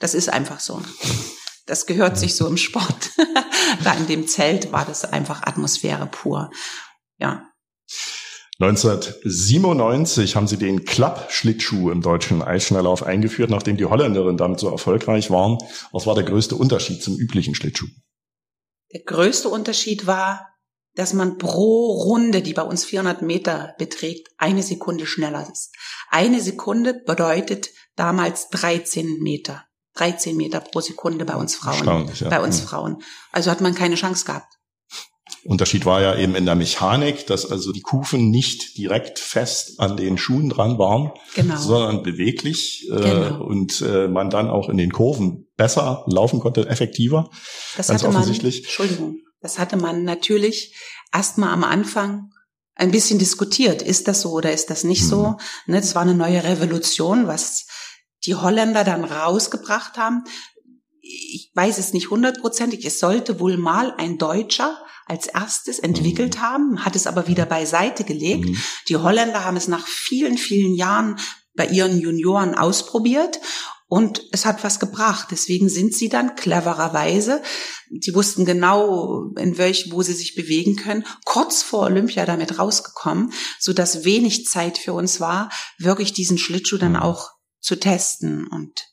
das 0.00 0.14
ist 0.14 0.28
einfach 0.28 0.60
so. 0.60 0.82
Das 1.66 1.86
gehört 1.86 2.18
sich 2.18 2.34
so 2.34 2.46
im 2.46 2.56
Sport. 2.56 3.10
da 3.84 3.94
in 3.94 4.06
dem 4.06 4.26
Zelt 4.26 4.72
war 4.72 4.84
das 4.84 5.04
einfach 5.04 5.42
Atmosphäre 5.42 6.06
pur. 6.06 6.50
Ja. 7.18 7.48
1997 8.58 10.36
haben 10.36 10.46
sie 10.46 10.56
den 10.56 10.84
Klappschlittschuh 10.84 11.90
im 11.90 12.00
deutschen 12.00 12.42
Eisschnelllauf 12.42 13.02
eingeführt, 13.02 13.50
nachdem 13.50 13.76
die 13.76 13.86
Holländerinnen 13.86 14.36
damit 14.36 14.60
so 14.60 14.68
erfolgreich 14.68 15.30
waren. 15.30 15.58
Was 15.90 16.06
war 16.06 16.14
der 16.14 16.24
größte 16.24 16.54
Unterschied 16.54 17.02
zum 17.02 17.16
üblichen 17.16 17.54
Schlittschuh? 17.54 17.88
Der 18.92 19.02
größte 19.04 19.48
Unterschied 19.48 20.06
war, 20.06 20.48
dass 20.94 21.12
man 21.14 21.38
pro 21.38 21.92
Runde, 22.04 22.42
die 22.42 22.52
bei 22.52 22.62
uns 22.62 22.84
400 22.84 23.22
Meter 23.22 23.74
beträgt, 23.78 24.28
eine 24.36 24.62
Sekunde 24.62 25.06
schneller 25.06 25.48
ist. 25.50 25.72
Eine 26.10 26.40
Sekunde 26.40 26.94
bedeutet 26.94 27.70
damals 27.96 28.48
13 28.50 29.18
Meter. 29.20 29.64
13 29.94 30.36
Meter 30.36 30.60
pro 30.60 30.80
Sekunde 30.80 31.24
bei 31.24 31.36
uns 31.36 31.54
Frauen. 31.54 32.10
Ja. 32.18 32.28
Bei 32.28 32.40
uns 32.40 32.62
mhm. 32.62 32.66
Frauen. 32.66 33.02
Also 33.30 33.50
hat 33.50 33.60
man 33.60 33.74
keine 33.74 33.96
Chance 33.96 34.24
gehabt. 34.24 34.52
Unterschied 35.44 35.86
war 35.86 36.00
ja 36.00 36.16
eben 36.16 36.36
in 36.36 36.46
der 36.46 36.54
Mechanik, 36.54 37.26
dass 37.26 37.50
also 37.50 37.72
die 37.72 37.80
Kufen 37.80 38.30
nicht 38.30 38.76
direkt 38.78 39.18
fest 39.18 39.80
an 39.80 39.96
den 39.96 40.16
Schuhen 40.16 40.48
dran 40.48 40.78
waren, 40.78 41.10
genau. 41.34 41.56
sondern 41.56 42.02
beweglich 42.02 42.88
äh, 42.90 43.00
genau. 43.00 43.44
und 43.44 43.80
äh, 43.80 44.06
man 44.06 44.30
dann 44.30 44.48
auch 44.48 44.68
in 44.68 44.76
den 44.76 44.92
Kurven 44.92 45.48
besser 45.56 46.04
laufen 46.06 46.38
konnte, 46.38 46.68
effektiver. 46.68 47.28
Das 47.76 47.88
hatte 47.88 48.08
man, 48.10 48.28
Entschuldigung, 48.28 49.16
das 49.40 49.58
hatte 49.58 49.76
man 49.76 50.04
natürlich 50.04 50.76
erstmal 51.12 51.52
am 51.52 51.64
Anfang 51.64 52.30
ein 52.74 52.92
bisschen 52.92 53.18
diskutiert. 53.18 53.82
Ist 53.82 54.08
das 54.08 54.22
so 54.22 54.30
oder 54.32 54.52
ist 54.52 54.70
das 54.70 54.84
nicht 54.84 55.02
mhm. 55.04 55.08
so? 55.08 55.36
Ne, 55.66 55.80
das 55.80 55.94
war 55.94 56.02
eine 56.02 56.14
neue 56.14 56.44
Revolution, 56.44 57.26
was 57.26 57.66
die 58.24 58.34
Holländer 58.34 58.84
dann 58.84 59.04
rausgebracht 59.04 59.96
haben. 59.98 60.24
Ich 61.00 61.50
weiß 61.54 61.78
es 61.78 61.92
nicht 61.92 62.10
hundertprozentig. 62.10 62.84
Es 62.84 63.00
sollte 63.00 63.40
wohl 63.40 63.56
mal 63.56 63.92
ein 63.96 64.18
Deutscher 64.18 64.78
als 65.06 65.26
erstes 65.26 65.78
entwickelt 65.78 66.36
mhm. 66.36 66.40
haben, 66.42 66.84
hat 66.84 66.96
es 66.96 67.06
aber 67.06 67.26
wieder 67.26 67.46
beiseite 67.46 68.04
gelegt. 68.04 68.48
Mhm. 68.48 68.56
Die 68.88 68.96
Holländer 68.96 69.44
haben 69.44 69.56
es 69.56 69.68
nach 69.68 69.86
vielen, 69.86 70.38
vielen 70.38 70.74
Jahren 70.74 71.18
bei 71.54 71.66
ihren 71.66 71.98
Junioren 71.98 72.54
ausprobiert 72.54 73.40
und 73.88 74.22
es 74.32 74.46
hat 74.46 74.64
was 74.64 74.80
gebracht. 74.80 75.28
Deswegen 75.30 75.68
sind 75.68 75.94
sie 75.94 76.08
dann 76.08 76.34
clevererweise, 76.34 77.42
die 77.90 78.14
wussten 78.14 78.46
genau, 78.46 79.32
in 79.36 79.58
welch, 79.58 79.92
wo 79.92 80.02
sie 80.02 80.14
sich 80.14 80.34
bewegen 80.34 80.76
können, 80.76 81.04
kurz 81.26 81.62
vor 81.62 81.82
Olympia 81.82 82.24
damit 82.24 82.58
rausgekommen, 82.58 83.34
so 83.58 83.74
dass 83.74 84.04
wenig 84.04 84.46
Zeit 84.46 84.78
für 84.78 84.94
uns 84.94 85.20
war, 85.20 85.50
wirklich 85.78 86.14
diesen 86.14 86.38
Schlittschuh 86.38 86.78
dann 86.78 86.92
mhm. 86.92 87.00
auch 87.00 87.32
zu 87.62 87.80
testen 87.80 88.46
und 88.46 88.88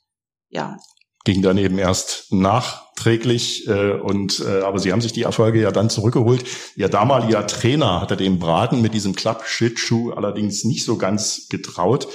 ja. 0.48 0.78
Ging 1.26 1.42
dann 1.42 1.58
eben 1.58 1.78
erst 1.78 2.32
nach 2.32 2.94
träglich. 2.96 3.68
Äh, 3.68 3.94
und 4.00 4.40
äh, 4.40 4.62
aber 4.62 4.80
sie 4.80 4.92
haben 4.92 5.02
sich 5.02 5.12
die 5.12 5.24
Erfolge 5.24 5.62
ja 5.62 5.72
dann 5.72 5.90
zurückgeholt. 5.90 6.46
Ihr 6.76 6.88
damaliger 6.88 7.46
Trainer 7.46 8.00
hatte 8.00 8.16
dem 8.16 8.40
Braten 8.40 8.82
mit 8.82 8.94
diesem 8.94 9.16
Klapp-Shit-Schuh 9.16 10.12
allerdings 10.12 10.64
nicht 10.64 10.86
so 10.86 10.98
ganz 10.98 11.48
getraut. 11.50 12.08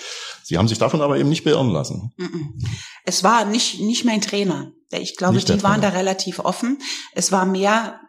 Sie 0.43 0.57
haben 0.57 0.69
sich 0.69 0.79
davon 0.79 1.03
aber 1.03 1.19
eben 1.19 1.29
nicht 1.29 1.45
beirren 1.45 1.71
lassen. 1.71 2.13
Es 3.05 3.25
war 3.25 3.45
nicht 3.45 3.81
nicht 3.81 4.05
mein 4.05 4.21
Trainer. 4.21 4.73
Ich 4.91 5.17
glaube, 5.17 5.39
die 5.39 5.63
waren 5.63 5.81
da 5.81 5.89
relativ 5.91 6.39
offen. 6.39 6.79
Es 7.13 7.33
war 7.33 7.47
mehr 7.47 8.01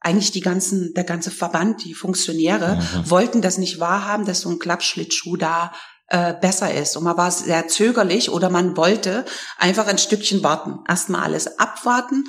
eigentlich 0.00 0.32
die 0.32 0.40
ganzen, 0.40 0.92
der 0.94 1.04
ganze 1.04 1.30
Verband, 1.30 1.84
die 1.84 1.94
Funktionäre 1.94 2.76
mhm. 2.76 3.10
wollten 3.10 3.42
das 3.42 3.58
nicht 3.58 3.80
wahrhaben, 3.80 4.26
dass 4.26 4.40
so 4.40 4.50
ein 4.50 4.58
Klappschlittschuh 4.58 5.36
da 5.36 5.72
äh, 6.14 6.32
besser 6.40 6.72
ist. 6.72 6.96
Und 6.96 7.02
man 7.02 7.16
war 7.16 7.32
sehr 7.32 7.66
zögerlich 7.66 8.30
oder 8.30 8.48
man 8.48 8.76
wollte 8.76 9.24
einfach 9.58 9.88
ein 9.88 9.98
Stückchen 9.98 10.44
warten. 10.44 10.78
Erstmal 10.88 11.22
alles 11.22 11.58
abwarten. 11.58 12.26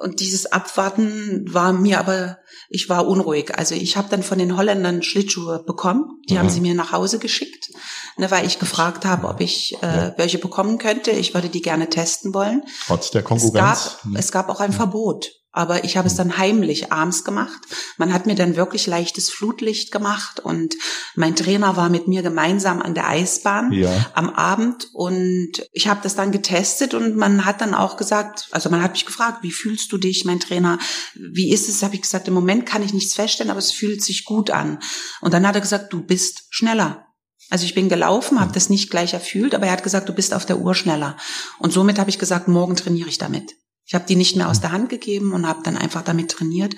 Und 0.00 0.18
dieses 0.18 0.46
Abwarten 0.46 1.44
war 1.52 1.72
mir 1.72 2.00
aber, 2.00 2.38
ich 2.68 2.88
war 2.88 3.06
unruhig. 3.06 3.56
Also 3.56 3.76
ich 3.76 3.96
habe 3.96 4.08
dann 4.10 4.24
von 4.24 4.38
den 4.38 4.56
Holländern 4.56 5.04
Schlittschuhe 5.04 5.62
bekommen. 5.64 6.20
Die 6.28 6.34
mhm. 6.34 6.38
haben 6.38 6.50
sie 6.50 6.60
mir 6.60 6.74
nach 6.74 6.90
Hause 6.90 7.20
geschickt, 7.20 7.70
ne, 8.18 8.30
weil 8.30 8.46
ich 8.46 8.58
gefragt 8.58 9.04
habe, 9.04 9.28
ob 9.28 9.40
ich 9.40 9.76
äh, 9.82 10.12
welche 10.16 10.38
bekommen 10.38 10.78
könnte. 10.78 11.10
Ich 11.10 11.34
würde 11.34 11.48
die 11.48 11.62
gerne 11.62 11.88
testen 11.88 12.34
wollen. 12.34 12.62
Trotz 12.86 13.10
der 13.10 13.22
Konkurrenz. 13.22 13.78
Es 13.78 14.02
gab, 14.02 14.16
es 14.18 14.32
gab 14.32 14.48
auch 14.48 14.60
ein 14.60 14.72
Verbot. 14.72 15.30
aber 15.50 15.82
ich 15.82 15.96
habe 15.96 16.06
es 16.06 16.14
dann 16.14 16.36
heimlich 16.38 16.92
abends 16.92 17.24
gemacht. 17.24 17.58
Man 17.96 18.12
hat 18.12 18.26
mir 18.26 18.34
dann 18.36 18.54
wirklich 18.54 18.86
leichtes 18.86 19.28
Flutlicht 19.30 19.90
gemacht 19.90 20.38
und 20.38 20.76
mein 21.16 21.34
Trainer 21.34 21.74
war 21.76 21.88
mit 21.88 22.06
mir 22.06 22.22
gemeinsam 22.22 22.80
an 22.80 22.94
der 22.94 23.08
Eisbahn 23.08 23.72
Ja. 23.72 23.90
am 24.14 24.28
Abend 24.30 24.88
und 24.92 25.52
ich 25.72 25.88
habe 25.88 26.00
das 26.02 26.14
dann 26.14 26.30
getestet 26.30 26.94
und 26.94 27.16
man 27.16 27.44
hat 27.44 27.60
dann 27.60 27.74
auch 27.74 27.96
gesagt, 27.96 28.46
also 28.52 28.68
man 28.70 28.82
hat 28.82 28.92
mich 28.92 29.06
gefragt, 29.06 29.38
wie 29.42 29.50
fühlst 29.50 29.90
du 29.90 29.98
dich, 29.98 30.24
mein 30.24 30.38
Trainer, 30.38 30.78
wie 31.14 31.50
ist 31.50 31.68
es? 31.68 31.82
Habe 31.82 31.94
ich 31.96 32.02
gesagt, 32.02 32.28
im 32.28 32.34
Moment 32.34 32.64
kann 32.66 32.82
ich 32.84 32.92
nichts 32.92 33.14
feststellen, 33.14 33.50
aber 33.50 33.58
es 33.58 33.72
fühlt 33.72 34.04
sich 34.04 34.24
gut 34.26 34.50
an. 34.50 34.78
Und 35.22 35.32
dann 35.34 35.46
hat 35.46 35.56
er 35.56 35.60
gesagt, 35.62 35.92
du 35.92 36.02
bist 36.02 36.44
schneller. 36.50 37.06
Also 37.50 37.64
ich 37.64 37.74
bin 37.74 37.88
gelaufen, 37.88 38.40
habe 38.40 38.52
das 38.52 38.68
nicht 38.68 38.90
gleich 38.90 39.14
erfühlt, 39.14 39.54
aber 39.54 39.66
er 39.66 39.72
hat 39.72 39.82
gesagt, 39.82 40.08
du 40.08 40.12
bist 40.12 40.34
auf 40.34 40.44
der 40.44 40.58
Uhr 40.58 40.74
schneller. 40.74 41.16
Und 41.58 41.72
somit 41.72 41.98
habe 41.98 42.10
ich 42.10 42.18
gesagt, 42.18 42.48
morgen 42.48 42.76
trainiere 42.76 43.08
ich 43.08 43.18
damit. 43.18 43.54
Ich 43.86 43.94
habe 43.94 44.04
die 44.06 44.16
nicht 44.16 44.36
mehr 44.36 44.50
aus 44.50 44.60
der 44.60 44.72
Hand 44.72 44.90
gegeben 44.90 45.32
und 45.32 45.46
habe 45.46 45.60
dann 45.64 45.78
einfach 45.78 46.02
damit 46.02 46.30
trainiert. 46.30 46.74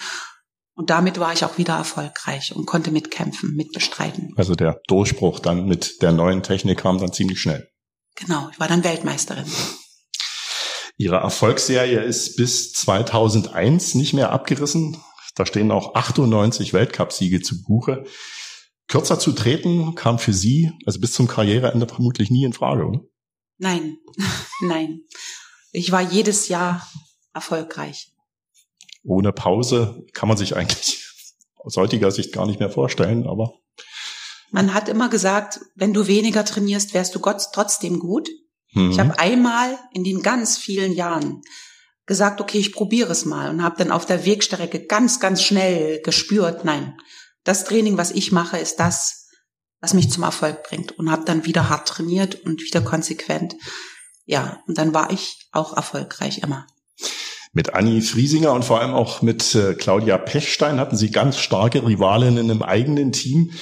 Und 0.74 0.90
damit 0.90 1.18
war 1.18 1.32
ich 1.32 1.44
auch 1.44 1.58
wieder 1.58 1.74
erfolgreich 1.74 2.54
und 2.54 2.66
konnte 2.66 2.92
mitkämpfen, 2.92 3.54
mitbestreiten. 3.56 4.32
Also 4.36 4.54
der 4.54 4.80
Durchbruch 4.86 5.40
dann 5.40 5.66
mit 5.66 6.02
der 6.02 6.12
neuen 6.12 6.42
Technik 6.42 6.78
kam 6.78 6.98
dann 6.98 7.12
ziemlich 7.12 7.40
schnell. 7.40 7.68
Genau, 8.14 8.48
ich 8.52 8.60
war 8.60 8.68
dann 8.68 8.84
Weltmeisterin. 8.84 9.44
Ihre 10.96 11.16
Erfolgsserie 11.16 12.00
ist 12.02 12.36
bis 12.36 12.72
2001 12.74 13.94
nicht 13.94 14.12
mehr 14.12 14.30
abgerissen. 14.30 15.02
Da 15.34 15.46
stehen 15.46 15.70
auch 15.70 15.94
98 15.94 16.72
Weltcupsiege 16.72 17.40
zu 17.40 17.62
Buche. 17.62 18.04
Kürzer 18.90 19.18
zu 19.20 19.32
treten 19.32 19.94
kam 19.94 20.18
für 20.18 20.32
Sie, 20.32 20.72
also 20.84 20.98
bis 21.00 21.12
zum 21.12 21.28
Karriereende 21.28 21.86
vermutlich 21.86 22.30
nie 22.30 22.44
in 22.44 22.52
Frage, 22.52 22.84
oder? 22.84 23.00
Nein, 23.58 23.98
nein. 24.62 25.02
Ich 25.72 25.92
war 25.92 26.00
jedes 26.02 26.48
Jahr 26.48 26.86
erfolgreich. 27.32 28.12
Ohne 29.04 29.32
Pause 29.32 30.04
kann 30.12 30.28
man 30.28 30.36
sich 30.36 30.56
eigentlich 30.56 31.06
aus 31.56 31.76
heutiger 31.76 32.10
Sicht 32.10 32.32
gar 32.32 32.46
nicht 32.46 32.58
mehr 32.58 32.70
vorstellen, 32.70 33.26
aber 33.26 33.54
Man 34.50 34.74
hat 34.74 34.88
immer 34.88 35.08
gesagt, 35.08 35.60
wenn 35.76 35.92
du 35.94 36.08
weniger 36.08 36.44
trainierst, 36.44 36.92
wärst 36.92 37.14
du 37.14 37.20
Gott 37.20 37.40
trotzdem 37.54 38.00
gut. 38.00 38.28
hm, 38.72 38.90
Ich 38.90 38.98
habe 38.98 39.16
einmal 39.20 39.78
in 39.94 40.02
den 40.02 40.22
ganz 40.22 40.58
vielen 40.58 40.92
Jahren 40.92 41.42
gesagt, 42.06 42.40
okay, 42.40 42.58
ich 42.58 42.72
probiere 42.72 43.12
es 43.12 43.24
mal 43.24 43.50
und 43.50 43.62
habe 43.62 43.76
dann 43.78 43.92
auf 43.92 44.04
der 44.04 44.24
Wegstrecke 44.26 44.86
ganz, 44.86 45.20
ganz 45.20 45.42
schnell 45.42 46.02
gespürt, 46.02 46.64
nein, 46.64 46.96
das 47.44 47.64
Training, 47.64 47.96
was 47.96 48.10
ich 48.10 48.32
mache, 48.32 48.58
ist 48.58 48.76
das, 48.76 49.28
was 49.80 49.94
mich 49.94 50.10
zum 50.10 50.22
Erfolg 50.24 50.62
bringt 50.64 50.92
und 50.98 51.10
habe 51.10 51.24
dann 51.24 51.44
wieder 51.46 51.68
hart 51.70 51.88
trainiert 51.88 52.34
und 52.44 52.60
wieder 52.62 52.80
konsequent. 52.82 53.54
Ja, 54.26 54.62
und 54.66 54.78
dann 54.78 54.92
war 54.94 55.10
ich 55.10 55.48
auch 55.52 55.76
erfolgreich 55.76 56.38
immer. 56.42 56.66
mit 57.52 57.74
Anni 57.74 58.00
Friesinger 58.02 58.52
und 58.52 58.64
vor 58.64 58.80
allem 58.80 58.94
auch 58.94 59.22
mit 59.22 59.54
äh, 59.54 59.74
Claudia 59.74 60.18
Pechstein 60.18 60.78
hatten 60.78 60.96
Sie 60.96 61.10
ganz 61.10 61.38
starke 61.38 61.84
Rivalinnen 61.84 62.48
im 62.50 62.62
eigenen 62.62 63.10
Team. 63.12 63.52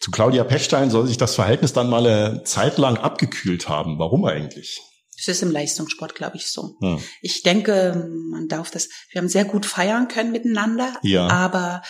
Zu 0.00 0.10
Claudia 0.10 0.44
Pechstein 0.44 0.90
soll 0.90 1.06
sich 1.06 1.18
das 1.18 1.34
Verhältnis 1.34 1.72
dann 1.72 1.90
mal 1.90 2.06
eine 2.06 2.44
Zeit 2.44 2.78
lang 2.78 2.96
abgekühlt 2.96 3.68
haben. 3.68 3.98
Warum 3.98 4.24
eigentlich? 4.24 4.80
Es 5.18 5.28
ist 5.28 5.42
im 5.42 5.50
Leistungssport, 5.50 6.14
glaube 6.14 6.36
ich, 6.36 6.46
so. 6.50 6.76
Hm. 6.80 6.98
Ich 7.22 7.42
denke, 7.42 8.06
man 8.30 8.48
darf 8.48 8.70
das, 8.70 8.88
wir 9.10 9.20
haben 9.20 9.28
sehr 9.28 9.44
gut 9.46 9.66
feiern 9.66 10.08
können 10.08 10.30
miteinander, 10.32 10.94
Ja. 11.02 11.26
aber 11.28 11.82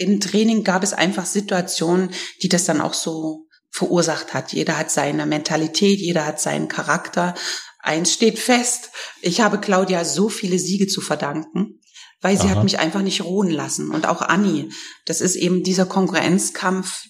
im 0.00 0.18
Training 0.18 0.64
gab 0.64 0.82
es 0.82 0.94
einfach 0.94 1.26
Situationen, 1.26 2.10
die 2.42 2.48
das 2.48 2.64
dann 2.64 2.80
auch 2.80 2.94
so 2.94 3.46
verursacht 3.70 4.32
hat. 4.32 4.52
Jeder 4.52 4.78
hat 4.78 4.90
seine 4.90 5.26
Mentalität, 5.26 6.00
jeder 6.00 6.24
hat 6.24 6.40
seinen 6.40 6.68
Charakter. 6.68 7.34
Eins 7.78 8.12
steht 8.12 8.38
fest, 8.38 8.90
ich 9.20 9.42
habe 9.42 9.60
Claudia 9.60 10.04
so 10.04 10.28
viele 10.30 10.58
Siege 10.58 10.86
zu 10.86 11.02
verdanken, 11.02 11.80
weil 12.22 12.36
sie 12.36 12.46
Aha. 12.46 12.56
hat 12.56 12.64
mich 12.64 12.78
einfach 12.78 13.02
nicht 13.02 13.22
ruhen 13.22 13.50
lassen. 13.50 13.90
Und 13.90 14.08
auch 14.08 14.22
Anni, 14.22 14.70
das 15.04 15.20
ist 15.20 15.36
eben 15.36 15.62
dieser 15.62 15.86
Konkurrenzkampf, 15.86 17.04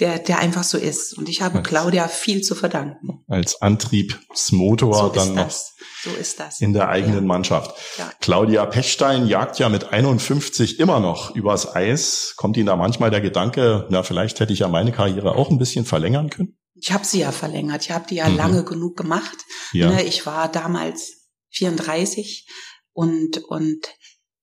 der, 0.00 0.18
der 0.18 0.38
einfach 0.38 0.64
so 0.64 0.78
ist. 0.78 1.12
Und 1.16 1.28
ich 1.28 1.42
habe 1.42 1.58
Weiß. 1.58 1.64
Claudia 1.64 2.08
viel 2.08 2.42
zu 2.42 2.54
verdanken. 2.54 3.24
Als 3.28 3.60
Antriebsmotor 3.62 4.94
So 4.94 5.08
dann 5.10 5.34
noch. 5.34 5.50
So 5.50 6.10
ist 6.18 6.40
das. 6.40 6.60
in 6.60 6.72
der 6.72 6.88
eigenen 6.88 7.16
Ja. 7.16 7.26
Mannschaft. 7.26 7.76
Ja. 7.98 8.10
Claudia 8.20 8.66
Pechstein 8.66 9.26
jagt 9.26 9.58
ja 9.58 9.68
mit 9.68 9.92
51 9.92 10.80
immer 10.80 10.98
noch 11.00 11.34
übers 11.36 11.74
Eis. 11.74 12.34
Kommt 12.36 12.56
Ihnen 12.56 12.66
da 12.66 12.76
manchmal 12.76 13.10
der 13.10 13.20
Gedanke, 13.20 13.86
na, 13.90 14.02
vielleicht 14.02 14.40
hätte 14.40 14.52
ich 14.52 14.60
ja 14.60 14.68
meine 14.68 14.92
Karriere 14.92 15.36
auch 15.36 15.50
ein 15.50 15.58
bisschen 15.58 15.84
verlängern 15.84 16.30
können? 16.30 16.58
Ich 16.74 16.90
habe 16.90 17.04
sie 17.04 17.20
ja 17.20 17.30
verlängert. 17.30 17.82
Ich 17.82 17.90
habe 17.92 18.06
die 18.08 18.16
ja 18.16 18.28
Mhm. 18.28 18.36
lange 18.36 18.64
genug 18.64 18.96
gemacht. 18.96 19.36
Ja. 19.72 19.90
Ne, 19.90 20.02
ich 20.02 20.26
war 20.26 20.50
damals 20.50 21.28
34 21.50 22.48
und 22.92 23.38
und 23.46 23.86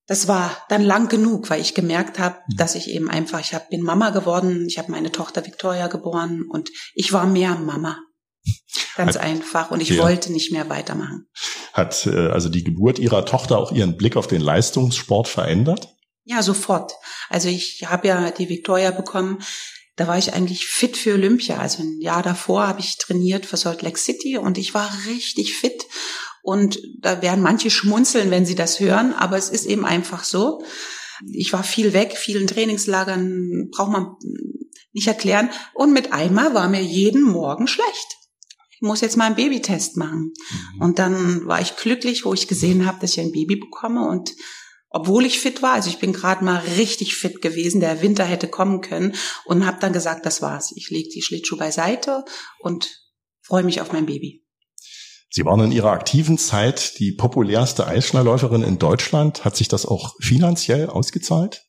das 0.10 0.28
war 0.28 0.58
dann 0.68 0.82
lang 0.84 1.08
genug, 1.08 1.50
weil 1.50 1.62
ich 1.62 1.74
gemerkt 1.74 2.20
habe, 2.20 2.36
Mhm. 2.48 2.58
dass 2.58 2.76
ich 2.76 2.90
eben 2.90 3.10
einfach, 3.10 3.40
ich 3.40 3.54
hab, 3.54 3.70
bin 3.70 3.82
Mama 3.82 4.10
geworden, 4.10 4.66
ich 4.68 4.78
habe 4.78 4.92
meine 4.92 5.12
Tochter 5.12 5.46
Victoria 5.46 5.88
geboren 5.88 6.44
und 6.50 6.70
ich 6.94 7.14
war 7.14 7.26
mehr 7.26 7.56
Mama. 7.56 7.98
Ganz 8.96 9.16
Hat- 9.16 9.22
einfach 9.24 9.72
und 9.72 9.82
ich 9.82 9.90
Ja. 9.90 10.04
wollte 10.04 10.32
nicht 10.32 10.52
mehr 10.52 10.68
weitermachen. 10.70 11.28
Hat 11.74 12.06
äh, 12.08 12.28
also 12.30 12.50
die 12.50 12.64
Geburt 12.64 12.98
Ihrer 13.00 13.26
Tochter 13.26 13.58
auch 13.58 13.72
Ihren 13.72 13.96
Blick 13.98 14.18
auf 14.18 14.28
den 14.28 14.42
Leistungssport 14.42 15.28
verändert? 15.28 15.88
Ja, 16.26 16.42
sofort. 16.44 16.94
Also 17.30 17.48
ich 17.48 17.86
habe 17.88 18.08
ja 18.08 18.32
die 18.32 18.50
Victoria 18.50 18.92
bekommen. 18.92 19.40
Da 19.96 20.08
war 20.08 20.18
ich 20.18 20.34
eigentlich 20.34 20.66
fit 20.66 20.96
für 20.98 21.14
Olympia. 21.14 21.58
Also 21.58 21.84
ein 21.84 22.00
Jahr 22.02 22.24
davor 22.24 22.68
habe 22.68 22.80
ich 22.80 22.98
trainiert 22.98 23.46
für 23.46 23.58
Salt 23.58 23.82
Lake 23.82 24.00
City 24.00 24.38
und 24.38 24.58
ich 24.58 24.74
war 24.74 24.90
richtig 25.08 25.54
fit. 25.56 25.84
Und 26.50 26.82
da 26.98 27.22
werden 27.22 27.44
manche 27.44 27.70
schmunzeln, 27.70 28.32
wenn 28.32 28.44
sie 28.44 28.56
das 28.56 28.80
hören, 28.80 29.14
aber 29.14 29.38
es 29.38 29.50
ist 29.50 29.68
eben 29.68 29.86
einfach 29.86 30.24
so. 30.24 30.64
Ich 31.32 31.54
war 31.54 31.64
viel 31.64 31.94
weg, 31.94 32.18
vielen 32.18 32.48
Trainingslagern, 32.48 33.70
braucht 33.70 33.92
man 33.92 34.16
nicht 34.92 35.06
erklären. 35.06 35.52
Und 35.76 35.94
mit 35.94 36.12
einmal 36.12 36.56
war 36.56 36.68
mir 36.68 36.82
jeden 36.82 37.22
Morgen 37.22 37.68
schlecht. 37.68 38.18
Ich 38.72 38.82
muss 38.82 39.02
jetzt 39.02 39.16
mal 39.16 39.26
einen 39.26 39.36
Babytest 39.36 39.96
machen. 39.98 40.34
Und 40.80 40.98
dann 40.98 41.46
war 41.46 41.62
ich 41.62 41.76
glücklich, 41.76 42.26
wo 42.26 42.34
ich 42.34 42.48
gesehen 42.48 42.88
habe, 42.88 42.98
dass 43.00 43.12
ich 43.12 43.20
ein 43.20 43.32
Baby 43.32 43.58
bekomme 43.58 44.10
und 44.10 44.34
obwohl 44.90 45.28
ich 45.28 45.40
fit 45.40 45.62
war, 45.62 45.74
also 45.74 45.88
ich 45.88 46.00
bin 46.00 46.14
gerade 46.14 46.44
mal 46.44 46.64
richtig 46.78 47.16
fit 47.16 47.44
gewesen, 47.44 47.80
der 47.80 48.02
Winter 48.02 48.26
hätte 48.26 48.48
kommen 48.48 48.82
können 48.82 49.14
und 49.46 49.68
habe 49.68 49.78
dann 49.80 49.94
gesagt, 49.94 50.26
das 50.26 50.42
war's. 50.42 50.74
Ich 50.76 50.90
lege 50.90 51.10
die 51.10 51.22
Schlittschuhe 51.22 51.60
beiseite 51.60 52.26
und 52.58 52.90
freue 53.44 53.62
mich 53.62 53.82
auf 53.82 53.94
mein 53.94 54.08
Baby. 54.08 54.49
Sie 55.32 55.46
waren 55.46 55.60
in 55.62 55.72
Ihrer 55.72 55.92
aktiven 55.92 56.38
Zeit 56.38 56.98
die 57.00 57.12
populärste 57.12 57.86
Eisschnellläuferin 57.88 58.64
in 58.64 58.80
Deutschland. 58.80 59.46
Hat 59.46 59.56
sich 59.56 59.68
das 59.68 59.86
auch 59.86 60.16
finanziell 60.20 60.90
ausgezahlt? 60.90 61.66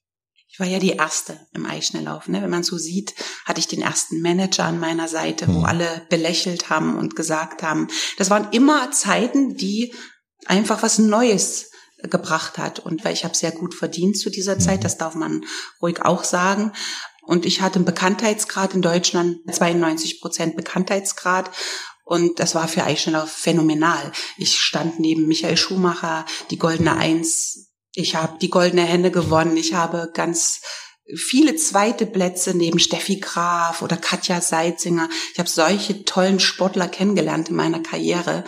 Ich 0.49 0.59
war 0.59 0.67
ja 0.67 0.79
die 0.79 0.91
erste 0.91 1.39
im 1.53 1.67
Eisschnelllauf. 1.67 2.27
Ne? 2.29 2.43
Wenn 2.43 2.51
man 2.51 2.65
so 2.65 2.77
sieht, 2.79 3.15
hatte 3.45 3.61
ich 3.61 3.69
den 3.69 3.83
ersten 3.83 4.21
Manager 4.21 4.65
an 4.65 4.81
meiner 4.81 5.09
Seite, 5.09 5.47
wo 5.47 5.59
Hm. 5.59 5.65
alle 5.65 6.03
belächelt 6.09 6.71
haben 6.71 6.97
und 6.99 7.15
gesagt 7.17 7.63
haben, 7.63 7.89
das 8.19 8.31
waren 8.31 8.49
immer 8.53 8.91
Zeiten, 8.93 9.55
die 9.57 9.95
einfach 10.47 10.83
was 10.83 10.99
Neues 10.99 11.71
gebracht 12.03 12.57
hat. 12.59 12.79
Und 12.81 13.05
weil 13.05 13.13
ich 13.13 13.25
habe 13.25 13.37
sehr 13.37 13.53
gut 13.53 13.75
verdient 13.75 14.19
zu 14.19 14.31
dieser 14.31 14.57
Mhm. 14.57 14.61
Zeit, 14.61 14.85
das 14.85 14.97
darf 14.97 15.15
man 15.15 15.45
ruhig 15.83 16.03
auch 16.03 16.25
sagen. 16.25 16.73
Und 17.23 17.45
ich 17.47 17.61
hatte 17.61 17.77
einen 17.77 17.85
Bekanntheitsgrad 17.85 18.75
in 18.75 18.83
Deutschland, 18.83 19.37
92 19.53 20.21
Prozent 20.21 20.57
Bekanntheitsgrad. 20.57 21.51
Und 22.11 22.41
das 22.41 22.57
war 22.57 22.67
für 22.67 22.83
Eisschnelllauf 22.83 23.31
phänomenal. 23.31 24.11
Ich 24.37 24.59
stand 24.59 24.99
neben 24.99 25.29
Michael 25.29 25.57
Schumacher, 25.57 26.27
die 26.51 26.59
goldene 26.59 26.97
Eins. 26.97 27.71
Ich 27.95 28.17
habe 28.17 28.37
die 28.41 28.51
goldene 28.51 28.83
Henne 28.83 29.13
gewonnen. 29.13 29.57
Ich 29.57 29.75
habe 29.75 30.11
ganz 30.13 30.61
viele 31.15 31.55
zweite 31.55 32.07
Plätze 32.07 32.57
neben 32.57 32.81
Steffi 32.81 33.21
Graf 33.21 33.83
oder 33.83 33.97
Katja 33.97 34.41
Seitzinger. 34.41 35.09
Ich 35.33 35.39
habe 35.39 35.49
solche 35.49 36.05
tollen 36.05 36.41
Sportler 36.41 36.89
kennengelernt 36.89 37.51
in 37.51 37.55
meiner 37.55 37.81
Karriere, 37.81 38.43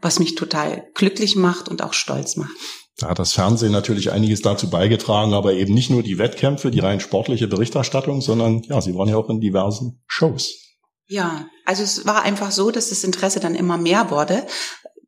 was 0.00 0.18
mich 0.18 0.34
total 0.34 0.88
glücklich 0.94 1.36
macht 1.36 1.68
und 1.68 1.82
auch 1.82 1.92
stolz 1.92 2.34
macht. 2.34 2.56
Da 2.96 3.10
hat 3.10 3.20
das 3.20 3.32
Fernsehen 3.32 3.70
natürlich 3.70 4.10
einiges 4.10 4.42
dazu 4.42 4.68
beigetragen, 4.70 5.34
aber 5.34 5.52
eben 5.52 5.72
nicht 5.72 5.88
nur 5.88 6.02
die 6.02 6.18
Wettkämpfe, 6.18 6.72
die 6.72 6.80
rein 6.80 6.98
sportliche 6.98 7.46
Berichterstattung, 7.46 8.22
sondern 8.22 8.64
ja, 8.64 8.80
Sie 8.80 8.96
waren 8.96 9.08
ja 9.08 9.16
auch 9.16 9.30
in 9.30 9.40
diversen 9.40 10.02
Shows. 10.08 10.63
Ja, 11.06 11.48
also 11.64 11.82
es 11.82 12.06
war 12.06 12.22
einfach 12.22 12.50
so, 12.50 12.70
dass 12.70 12.88
das 12.88 13.04
Interesse 13.04 13.40
dann 13.40 13.54
immer 13.54 13.76
mehr 13.76 14.10
wurde. 14.10 14.46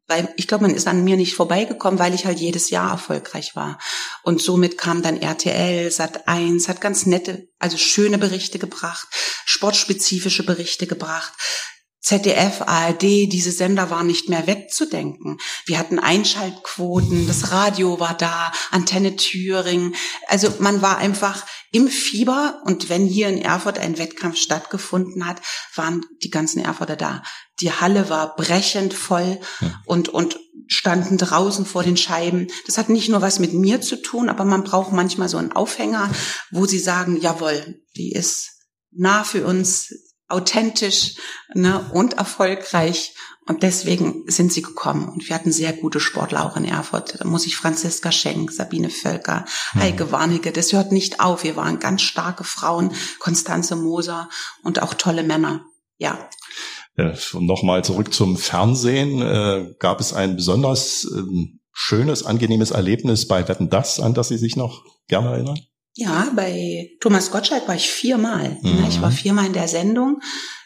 Weil 0.09 0.33
ich 0.37 0.47
glaube, 0.47 0.63
man 0.63 0.75
ist 0.75 0.87
an 0.87 1.03
mir 1.03 1.17
nicht 1.17 1.35
vorbeigekommen, 1.35 1.99
weil 1.99 2.15
ich 2.15 2.27
halt 2.27 2.39
jedes 2.39 2.71
Jahr 2.71 2.93
erfolgreich 2.93 3.57
war. 3.57 3.79
Und 4.23 4.41
somit 4.41 4.79
kam 4.79 5.03
dann 5.03 5.21
RTL, 5.21 5.91
Sat 5.91 6.29
1, 6.29 6.69
hat 6.69 6.81
ganz 6.81 7.07
nette, 7.07 7.49
also 7.59 7.77
schöne 7.77 8.17
Berichte 8.17 8.61
gebracht, 8.61 9.09
sportspezifische 9.47 10.47
Berichte 10.47 10.87
gebracht. 10.87 11.33
ZDF, 12.07 12.63
ARD, 12.63 13.03
diese 13.03 13.51
Sender 13.51 13.91
waren 13.91 14.07
nicht 14.07 14.29
mehr 14.29 14.47
wegzudenken. 14.47 15.39
Wir 15.65 15.81
hatten 15.81 15.99
Einschaltquoten, 15.99 17.27
das 17.27 17.51
Radio 17.51 17.99
war 17.99 18.17
da, 18.17 18.53
Antenne 18.71 19.17
Thüringen. 19.17 19.97
Also 20.29 20.55
man 20.61 20.83
war 20.83 20.99
einfach 20.99 21.45
im 21.73 21.89
Fieber 21.89 22.63
und 22.65 22.89
wenn 22.91 23.07
hier 23.07 23.29
in 23.29 23.43
Erfurt 23.43 23.81
ein 23.81 23.99
Wettkampf 23.99 24.37
stattgefunden 24.37 25.27
hat, 25.27 25.43
waren 25.75 26.07
die 26.23 26.31
ganzen 26.31 26.65
Erfurter 26.65 26.95
da. 26.95 27.25
Die 27.59 27.73
Halle 27.73 28.09
war 28.09 28.37
brechend 28.37 28.95
voll 28.95 29.41
und, 29.85 30.09
und 30.09 30.39
standen 30.69 31.19
draußen 31.19 31.67
vor 31.67 31.83
den 31.83 31.97
Scheiben. 31.97 32.47
Das 32.67 32.79
hat 32.79 32.89
nicht 32.89 33.09
nur 33.09 33.21
was 33.21 33.41
mit 33.41 33.53
mir 33.53 33.81
zu 33.81 34.01
tun, 34.01 34.29
aber 34.29 34.45
man 34.45 34.63
braucht 34.63 34.93
manchmal 34.93 35.29
so 35.29 35.39
einen 35.39 35.51
Aufhänger, 35.51 36.09
wo 36.53 36.67
sie 36.67 36.79
sagen, 36.79 37.21
jawohl, 37.21 37.81
die 37.97 38.13
ist 38.13 38.53
nah 38.93 39.25
für 39.25 39.45
uns, 39.45 39.93
authentisch 40.29 41.17
ne, 41.55 41.89
und 41.93 42.15
erfolgreich. 42.15 43.15
Und 43.49 43.63
deswegen 43.63 44.25
sind 44.27 44.53
sie 44.53 44.63
gekommen. 44.63 45.09
Und 45.09 45.29
wir 45.29 45.37
hatten 45.37 45.53
sehr 45.53 45.73
gute 45.73 46.01
Sportler 46.01 46.45
auch 46.45 46.57
in 46.57 46.65
Erfurt. 46.65 47.21
Da 47.21 47.25
muss 47.25 47.47
ich 47.47 47.57
Franziska 47.57 48.11
Schenk, 48.11 48.51
Sabine 48.51 48.91
Völker, 48.91 49.45
mhm. 49.75 49.81
Heike 49.81 50.11
Warnecke. 50.11 50.51
Das 50.51 50.73
hört 50.73 50.91
nicht 50.91 51.21
auf. 51.21 51.45
Wir 51.45 51.55
waren 51.55 51.79
ganz 51.79 52.03
starke 52.03 52.43
Frauen, 52.43 52.93
Konstanze 53.21 53.77
Moser 53.77 54.29
und 54.65 54.83
auch 54.83 54.95
tolle 54.95 55.23
Männer. 55.23 55.65
Ja. 55.97 56.29
ja 56.97 57.15
Nochmal 57.35 57.85
zurück 57.85 58.13
zum 58.13 58.37
Fernsehen. 58.37 59.23
Äh, 59.23 59.75
gab 59.79 60.01
es 60.01 60.13
ein 60.13 60.35
besonders 60.35 61.05
äh, 61.05 61.23
schönes, 61.73 62.25
angenehmes 62.25 62.73
Erlebnis 62.73 63.29
bei 63.29 63.47
Wetten 63.47 63.71
Das, 63.71 64.01
an 64.01 64.15
das 64.15 64.29
Sie 64.29 64.39
sich 64.39 64.57
noch 64.57 64.83
gerne 65.07 65.31
erinnern? 65.31 65.61
Ja, 65.99 66.31
bei 66.37 66.91
Thomas 67.01 67.31
Gottschalk 67.31 67.67
war 67.67 67.75
ich 67.75 67.91
viermal. 67.91 68.59
Mhm. 68.61 68.85
Ich 68.87 69.01
war 69.01 69.11
viermal 69.11 69.47
in 69.47 69.55
der 69.55 69.67
Sendung. 69.67 70.21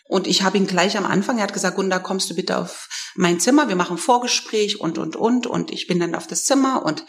Und 0.08 0.26
ich 0.26 0.42
habe 0.42 0.58
ihn 0.58 0.66
gleich 0.66 0.98
am 0.98 1.06
Anfang, 1.06 1.36
er 1.38 1.44
hat 1.44 1.52
gesagt, 1.52 1.76
Gunda, 1.76 2.00
kommst 2.00 2.28
du 2.28 2.34
bitte 2.34 2.58
auf 2.58 2.88
mein 3.14 3.38
Zimmer, 3.38 3.68
wir 3.68 3.76
machen 3.76 3.96
Vorgespräch 3.96 4.80
und, 4.80 4.98
und, 4.98 5.14
und. 5.14 5.46
Und 5.46 5.70
ich 5.70 5.86
bin 5.86 6.00
dann 6.00 6.16
auf 6.16 6.26
das 6.26 6.44
Zimmer 6.44 6.84
und 6.84 7.04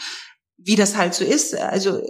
wie 0.64 0.76
das 0.76 0.96
halt 0.96 1.14
so 1.14 1.24
ist, 1.24 1.56
also 1.56 2.02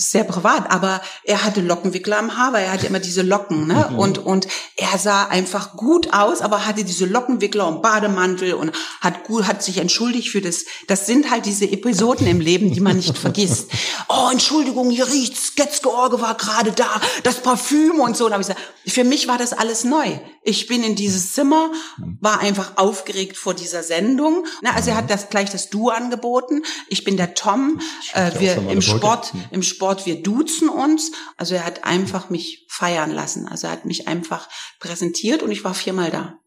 sehr 0.00 0.22
privat, 0.22 0.70
aber 0.70 1.00
er 1.24 1.44
hatte 1.44 1.60
Lockenwickler 1.60 2.18
am 2.18 2.36
Haar, 2.36 2.52
weil 2.52 2.64
er 2.64 2.72
hatte 2.72 2.86
immer 2.86 3.00
diese 3.00 3.22
Locken, 3.22 3.66
ne? 3.66 3.88
Mhm. 3.90 3.98
Und 3.98 4.18
und 4.18 4.46
er 4.76 4.96
sah 4.96 5.24
einfach 5.24 5.74
gut 5.76 6.12
aus, 6.12 6.40
aber 6.40 6.66
hatte 6.66 6.84
diese 6.84 7.04
Lockenwickler 7.04 7.66
und 7.66 7.82
Bademantel 7.82 8.54
und 8.54 8.70
hat 9.00 9.24
gut 9.24 9.48
hat 9.48 9.60
sich 9.60 9.78
entschuldigt 9.78 10.28
für 10.28 10.40
das. 10.40 10.64
Das 10.86 11.06
sind 11.06 11.32
halt 11.32 11.46
diese 11.46 11.68
Episoden 11.68 12.28
im 12.28 12.40
Leben, 12.40 12.70
die 12.70 12.78
man 12.80 12.96
nicht 12.96 13.18
vergisst. 13.18 13.72
Oh, 14.08 14.28
Entschuldigung, 14.30 14.90
hier 14.90 15.08
riecht's, 15.08 15.56
Getzgeorge 15.56 16.20
war 16.20 16.36
gerade 16.36 16.70
da, 16.70 17.00
das 17.24 17.42
Parfüm 17.42 17.98
und 17.98 18.16
so. 18.16 18.26
Und 18.26 18.34
hab 18.34 18.40
ich 18.40 18.46
gesagt, 18.46 18.62
für 18.86 19.02
mich 19.02 19.26
war 19.26 19.36
das 19.36 19.52
alles 19.52 19.82
neu. 19.82 20.20
Ich 20.44 20.68
bin 20.68 20.84
in 20.84 20.94
dieses 20.94 21.32
Zimmer, 21.32 21.72
war 22.20 22.38
einfach 22.38 22.76
aufgeregt 22.76 23.36
vor 23.36 23.52
dieser 23.52 23.82
Sendung. 23.82 24.46
Ne? 24.62 24.74
Also 24.74 24.90
er 24.90 24.96
hat 24.96 25.10
das 25.10 25.28
gleich 25.28 25.50
das 25.50 25.70
Du 25.70 25.90
angeboten. 25.90 26.62
Ich 26.88 27.02
bin 27.02 27.16
der 27.16 27.34
Tom. 27.34 27.80
Äh, 28.12 28.32
wir 28.38 28.56
im 28.70 28.82
Sport, 28.82 29.32
im 29.50 29.62
Sport 29.62 30.06
wir 30.06 30.22
duzen 30.22 30.68
uns. 30.68 31.12
Also 31.36 31.54
er 31.54 31.64
hat 31.64 31.84
einfach 31.84 32.30
mich 32.30 32.66
feiern 32.68 33.10
lassen. 33.10 33.46
Also 33.48 33.66
er 33.66 33.72
hat 33.72 33.84
mich 33.84 34.08
einfach 34.08 34.48
präsentiert 34.80 35.42
und 35.42 35.50
ich 35.50 35.64
war 35.64 35.74
viermal 35.74 36.10
da. 36.10 36.38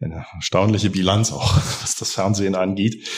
Eine 0.00 0.26
erstaunliche 0.34 0.90
Bilanz 0.90 1.32
auch, 1.32 1.56
was 1.82 1.96
das 1.96 2.12
Fernsehen 2.12 2.54
angeht. 2.54 3.08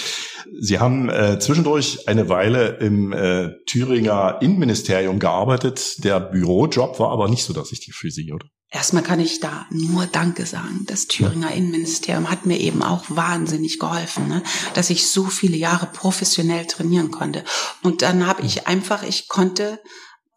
Sie 0.60 0.78
haben 0.78 1.08
äh, 1.08 1.38
zwischendurch 1.38 2.06
eine 2.08 2.28
Weile 2.28 2.76
im 2.78 3.12
äh, 3.12 3.50
Thüringer 3.66 4.38
Innenministerium 4.40 5.18
gearbeitet. 5.18 6.04
Der 6.04 6.20
Bürojob 6.20 7.00
war 7.00 7.10
aber 7.10 7.28
nicht 7.28 7.44
so 7.44 7.52
richtig 7.54 7.94
für 7.94 8.10
Sie, 8.10 8.32
oder? 8.32 8.46
Erstmal 8.76 9.02
kann 9.02 9.20
ich 9.20 9.40
da 9.40 9.64
nur 9.70 10.04
Danke 10.04 10.44
sagen. 10.44 10.84
Das 10.86 11.06
Thüringer 11.06 11.50
Innenministerium 11.50 12.28
hat 12.30 12.44
mir 12.44 12.60
eben 12.60 12.82
auch 12.82 13.04
wahnsinnig 13.08 13.78
geholfen, 13.78 14.28
ne? 14.28 14.42
dass 14.74 14.90
ich 14.90 15.08
so 15.08 15.24
viele 15.24 15.56
Jahre 15.56 15.86
professionell 15.86 16.66
trainieren 16.66 17.10
konnte. 17.10 17.42
Und 17.82 18.02
dann 18.02 18.26
habe 18.26 18.42
ich 18.42 18.66
einfach, 18.66 19.02
ich 19.02 19.28
konnte 19.28 19.80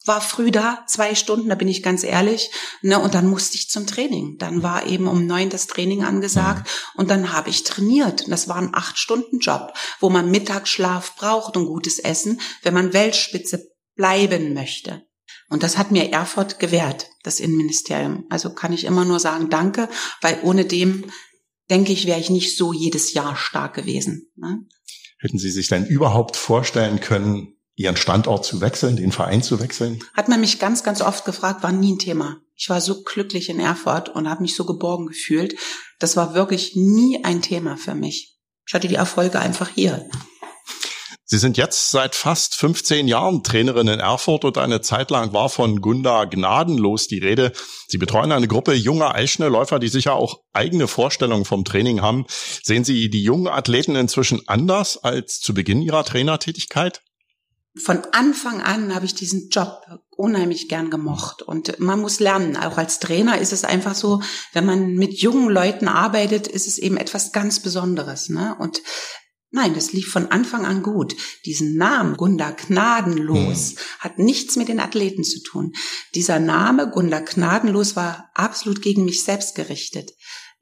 war 0.06 0.22
früh 0.22 0.52
da, 0.52 0.86
zwei 0.88 1.16
Stunden, 1.16 1.50
da 1.50 1.56
bin 1.56 1.68
ich 1.68 1.84
ganz 1.84 2.06
ehrlich, 2.06 2.50
ne, 2.82 2.98
und 2.98 3.14
dann 3.14 3.28
musste 3.28 3.58
ich 3.58 3.70
zum 3.70 3.86
Training. 3.86 4.38
Dann 4.40 4.64
war 4.64 4.88
eben 4.88 5.10
um 5.10 5.28
neun 5.28 5.50
das 5.50 5.68
Training 5.68 6.06
angesagt 6.06 6.70
und 6.96 7.12
dann 7.12 7.34
habe 7.34 7.50
ich 7.50 7.66
trainiert. 7.66 8.24
Das 8.30 8.48
war 8.48 8.56
ein 8.56 8.74
acht 8.74 8.98
Stunden 8.98 9.40
Job, 9.40 9.74
wo 10.00 10.10
man 10.10 10.32
Mittagsschlaf 10.32 11.18
braucht 11.18 11.58
und 11.58 11.66
gutes 11.66 12.00
Essen, 12.00 12.40
wenn 12.64 12.74
man 12.74 12.94
Weltspitze 12.94 13.68
bleiben 13.96 14.54
möchte. 14.54 15.09
Und 15.50 15.64
das 15.64 15.78
hat 15.78 15.92
mir 15.92 16.12
Erfurt 16.12 16.60
gewährt, 16.60 17.10
das 17.24 17.40
Innenministerium. 17.40 18.26
Also 18.30 18.54
kann 18.54 18.72
ich 18.72 18.86
immer 18.86 19.04
nur 19.04 19.20
sagen, 19.20 19.50
danke, 19.50 19.90
weil 20.22 20.40
ohne 20.44 20.66
dem, 20.66 21.06
denke 21.70 21.92
ich, 21.92 22.06
wäre 22.06 22.20
ich 22.20 22.30
nicht 22.30 22.56
so 22.56 22.72
jedes 22.72 23.14
Jahr 23.14 23.36
stark 23.36 23.74
gewesen. 23.74 24.32
Ne? 24.36 24.66
Hätten 25.18 25.40
Sie 25.40 25.52
sich 25.52 25.68
denn 25.68 25.86
überhaupt 25.86 26.38
vorstellen 26.38 27.00
können, 27.00 27.56
Ihren 27.76 27.98
Standort 27.98 28.46
zu 28.46 28.62
wechseln, 28.62 28.98
den 28.98 29.12
Verein 29.12 29.42
zu 29.42 29.60
wechseln? 29.60 30.00
Hat 30.14 30.28
man 30.28 30.42
mich 30.42 30.60
ganz, 30.60 30.84
ganz 30.84 31.02
oft 31.02 31.26
gefragt, 31.26 31.64
war 31.64 31.72
nie 31.72 31.94
ein 31.94 32.00
Thema. 32.00 32.42
Ich 32.56 32.70
war 32.70 32.82
so 32.82 33.04
glücklich 33.04 33.50
in 33.50 33.60
Erfurt 33.60 34.10
und 34.10 34.30
habe 34.30 34.42
mich 34.42 34.56
so 34.56 34.66
geborgen 34.66 35.08
gefühlt. 35.08 35.56
Das 35.98 36.18
war 36.18 36.34
wirklich 36.34 36.76
nie 36.76 37.24
ein 37.24 37.42
Thema 37.42 37.78
für 37.78 37.96
mich. 37.96 38.38
Ich 38.68 38.74
hatte 38.74 38.90
die 38.90 38.96
Erfolge 38.96 39.40
einfach 39.40 39.70
hier. 39.70 40.10
Sie 41.32 41.38
sind 41.38 41.58
jetzt 41.58 41.92
seit 41.92 42.16
fast 42.16 42.56
15 42.56 43.08
Jahren 43.08 43.44
Trainerin 43.44 43.88
in 43.88 44.00
Erfurt 44.00 44.46
und 44.46 44.58
eine 44.58 44.82
Zeit 44.82 45.12
lang 45.12 45.32
war 45.32 45.50
von 45.50 45.80
Gunda 45.80 46.26
gnadenlos 46.26 47.08
die 47.08 47.20
Rede. 47.20 47.52
Sie 47.88 48.00
betreuen 48.00 48.32
eine 48.32 48.48
Gruppe 48.48 48.74
junger 48.74 49.14
Eisschnellläufer, 49.14 49.78
die 49.78 49.90
sicher 49.90 50.16
auch 50.16 50.42
eigene 50.54 50.88
Vorstellungen 50.88 51.46
vom 51.46 51.66
Training 51.66 52.02
haben. 52.02 52.26
Sehen 52.64 52.84
Sie 52.84 53.12
die 53.12 53.22
jungen 53.22 53.48
Athleten 53.48 53.96
inzwischen 53.96 54.42
anders 54.48 54.98
als 54.98 55.40
zu 55.40 55.54
Beginn 55.54 55.84
Ihrer 55.84 56.04
Trainertätigkeit? 56.04 57.04
von 57.78 58.02
Anfang 58.12 58.62
an 58.62 58.94
habe 58.94 59.06
ich 59.06 59.14
diesen 59.14 59.50
Job 59.50 59.84
unheimlich 60.10 60.68
gern 60.68 60.90
gemocht. 60.90 61.44
Und 61.44 61.80
man 61.80 62.02
muss 62.02 62.20
lernen. 62.20 62.58
Auch 62.58 62.78
als 62.78 63.00
Trainer 63.00 63.38
ist 63.38 63.54
es 63.54 63.64
einfach 63.64 63.96
so, 63.96 64.22
wenn 64.52 64.66
man 64.66 64.96
mit 64.96 65.14
jungen 65.22 65.50
Leuten 65.50 65.88
arbeitet, 65.88 66.48
ist 66.48 66.68
es 66.68 66.78
eben 66.78 66.98
etwas 66.98 67.32
ganz 67.32 67.62
Besonderes. 67.62 68.30
Ne? 68.30 68.56
Und 68.60 68.82
Nein, 69.52 69.74
das 69.74 69.94
lief 69.94 70.12
von 70.12 70.28
Anfang 70.28 70.66
an 70.66 70.84
gut. 70.84 71.16
Diesen 71.46 71.76
Namen 71.76 72.18
Gunda 72.18 72.52
Gnadenlos 72.52 73.72
hm. 73.72 73.78
hat 74.00 74.20
nichts 74.20 74.56
mit 74.56 74.68
den 74.68 74.80
Athleten 74.80 75.24
zu 75.24 75.42
tun. 75.42 75.74
Dieser 76.14 76.40
Name 76.40 76.90
Gunda 76.92 77.20
Gnadenlos 77.20 77.96
war 77.96 78.30
absolut 78.36 78.82
gegen 78.82 79.06
mich 79.06 79.24
selbst 79.24 79.56
gerichtet. 79.56 80.12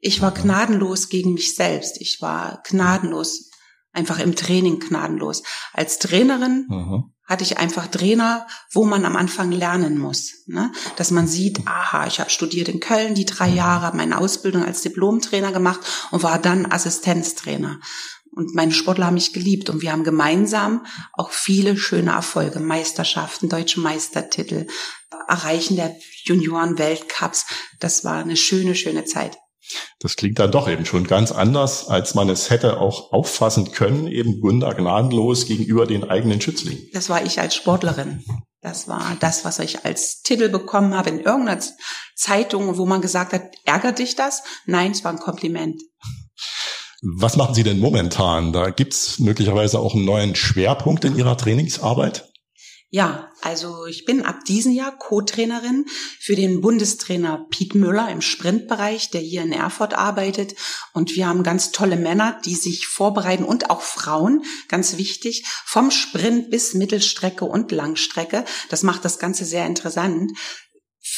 Ich 0.00 0.22
war 0.22 0.32
gnadenlos 0.32 1.08
gegen 1.08 1.34
mich 1.34 1.54
selbst. 1.56 2.00
Ich 2.00 2.22
war 2.22 2.62
gnadenlos 2.68 3.50
einfach 3.92 4.18
im 4.20 4.36
Training 4.36 4.78
gnadenlos. 4.78 5.42
Als 5.72 5.98
Trainerin 5.98 6.66
mhm. 6.68 7.12
hatte 7.24 7.42
ich 7.42 7.58
einfach 7.58 7.88
Trainer, 7.88 8.46
wo 8.72 8.84
man 8.84 9.04
am 9.04 9.16
Anfang 9.16 9.50
lernen 9.50 9.98
muss. 9.98 10.44
Ne? 10.46 10.70
Dass 10.96 11.10
man 11.10 11.26
sieht, 11.26 11.66
aha, 11.66 12.06
ich 12.06 12.20
habe 12.20 12.30
studiert 12.30 12.68
in 12.68 12.80
Köln 12.80 13.14
die 13.14 13.24
drei 13.24 13.48
Jahre, 13.48 13.86
habe 13.86 13.96
meine 13.96 14.18
Ausbildung 14.18 14.64
als 14.64 14.82
Diplomtrainer 14.82 15.52
gemacht 15.52 15.80
und 16.12 16.22
war 16.22 16.38
dann 16.38 16.70
Assistenztrainer. 16.70 17.80
Und 18.38 18.54
meine 18.54 18.70
Sportler 18.70 19.06
haben 19.06 19.14
mich 19.14 19.32
geliebt 19.32 19.68
und 19.68 19.82
wir 19.82 19.90
haben 19.90 20.04
gemeinsam 20.04 20.86
auch 21.12 21.32
viele 21.32 21.76
schöne 21.76 22.12
Erfolge, 22.12 22.60
Meisterschaften, 22.60 23.48
deutsche 23.48 23.80
Meistertitel, 23.80 24.68
Erreichen 25.26 25.74
der 25.74 25.96
Junioren-Weltcups. 26.22 27.46
Das 27.80 28.04
war 28.04 28.18
eine 28.18 28.36
schöne, 28.36 28.76
schöne 28.76 29.04
Zeit. 29.04 29.38
Das 29.98 30.14
klingt 30.14 30.38
dann 30.38 30.52
doch 30.52 30.68
eben 30.68 30.86
schon 30.86 31.08
ganz 31.08 31.32
anders, 31.32 31.88
als 31.88 32.14
man 32.14 32.28
es 32.28 32.48
hätte 32.48 32.78
auch 32.78 33.12
auffassen 33.12 33.72
können, 33.72 34.06
eben 34.06 34.40
Gunda 34.40 34.72
gnadenlos 34.72 35.46
gegenüber 35.46 35.88
den 35.88 36.04
eigenen 36.04 36.40
Schützlingen. 36.40 36.86
Das 36.92 37.08
war 37.08 37.26
ich 37.26 37.40
als 37.40 37.56
Sportlerin. 37.56 38.24
Das 38.60 38.86
war 38.86 39.16
das, 39.18 39.44
was 39.44 39.58
ich 39.58 39.84
als 39.84 40.22
Titel 40.22 40.48
bekommen 40.48 40.96
habe 40.96 41.10
in 41.10 41.18
irgendeiner 41.18 41.60
Zeitung, 42.14 42.78
wo 42.78 42.86
man 42.86 43.00
gesagt 43.00 43.32
hat, 43.32 43.42
ärgert 43.64 43.98
dich 43.98 44.14
das? 44.14 44.44
Nein, 44.64 44.92
es 44.92 45.02
war 45.02 45.10
ein 45.10 45.18
Kompliment. 45.18 45.82
Was 47.02 47.36
machen 47.36 47.54
Sie 47.54 47.62
denn 47.62 47.78
momentan? 47.78 48.52
Da 48.52 48.70
gibt's 48.70 49.20
möglicherweise 49.20 49.78
auch 49.78 49.94
einen 49.94 50.04
neuen 50.04 50.34
Schwerpunkt 50.34 51.04
in 51.04 51.16
Ihrer 51.16 51.36
Trainingsarbeit? 51.36 52.28
Ja, 52.90 53.30
also 53.42 53.84
ich 53.84 54.06
bin 54.06 54.24
ab 54.24 54.46
diesem 54.46 54.72
Jahr 54.72 54.96
Co-Trainerin 54.96 55.84
für 56.18 56.34
den 56.34 56.62
Bundestrainer 56.62 57.46
Piet 57.50 57.74
Müller 57.74 58.10
im 58.10 58.22
Sprintbereich, 58.22 59.10
der 59.10 59.20
hier 59.20 59.42
in 59.42 59.52
Erfurt 59.52 59.92
arbeitet. 59.92 60.54
Und 60.94 61.14
wir 61.14 61.28
haben 61.28 61.42
ganz 61.42 61.70
tolle 61.70 61.96
Männer, 61.96 62.40
die 62.46 62.54
sich 62.54 62.86
vorbereiten 62.86 63.44
und 63.44 63.68
auch 63.68 63.82
Frauen, 63.82 64.42
ganz 64.68 64.96
wichtig, 64.96 65.44
vom 65.66 65.90
Sprint 65.90 66.50
bis 66.50 66.72
Mittelstrecke 66.72 67.44
und 67.44 67.72
Langstrecke. 67.72 68.46
Das 68.70 68.82
macht 68.82 69.04
das 69.04 69.18
Ganze 69.18 69.44
sehr 69.44 69.66
interessant 69.66 70.32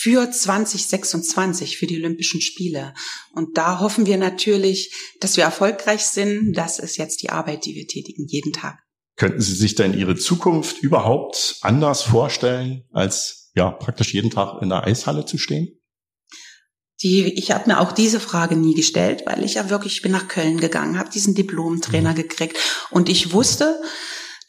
für 0.00 0.30
2026, 0.30 1.76
für 1.76 1.86
die 1.86 1.98
Olympischen 1.98 2.40
Spiele. 2.40 2.94
Und 3.34 3.58
da 3.58 3.80
hoffen 3.80 4.06
wir 4.06 4.16
natürlich, 4.16 4.94
dass 5.20 5.36
wir 5.36 5.44
erfolgreich 5.44 6.06
sind. 6.06 6.54
Das 6.54 6.78
ist 6.78 6.96
jetzt 6.96 7.22
die 7.22 7.28
Arbeit, 7.28 7.66
die 7.66 7.74
wir 7.74 7.86
tätigen, 7.86 8.26
jeden 8.26 8.54
Tag. 8.54 8.78
Könnten 9.16 9.42
Sie 9.42 9.54
sich 9.54 9.74
denn 9.74 9.92
Ihre 9.92 10.16
Zukunft 10.16 10.78
überhaupt 10.78 11.58
anders 11.60 12.00
vorstellen, 12.00 12.84
als 12.92 13.50
ja 13.54 13.70
praktisch 13.70 14.14
jeden 14.14 14.30
Tag 14.30 14.62
in 14.62 14.70
der 14.70 14.84
Eishalle 14.84 15.26
zu 15.26 15.36
stehen? 15.36 15.68
Die, 17.02 17.34
ich 17.38 17.50
habe 17.50 17.68
mir 17.68 17.80
auch 17.80 17.92
diese 17.92 18.20
Frage 18.20 18.56
nie 18.56 18.74
gestellt, 18.74 19.24
weil 19.26 19.44
ich 19.44 19.54
ja 19.54 19.68
wirklich, 19.68 19.96
ich 19.96 20.02
bin 20.02 20.12
nach 20.12 20.28
Köln 20.28 20.60
gegangen, 20.60 20.98
habe 20.98 21.10
diesen 21.10 21.34
Diplom-Trainer 21.34 22.12
mhm. 22.12 22.16
gekriegt 22.16 22.56
und 22.90 23.10
ich 23.10 23.34
wusste, 23.34 23.78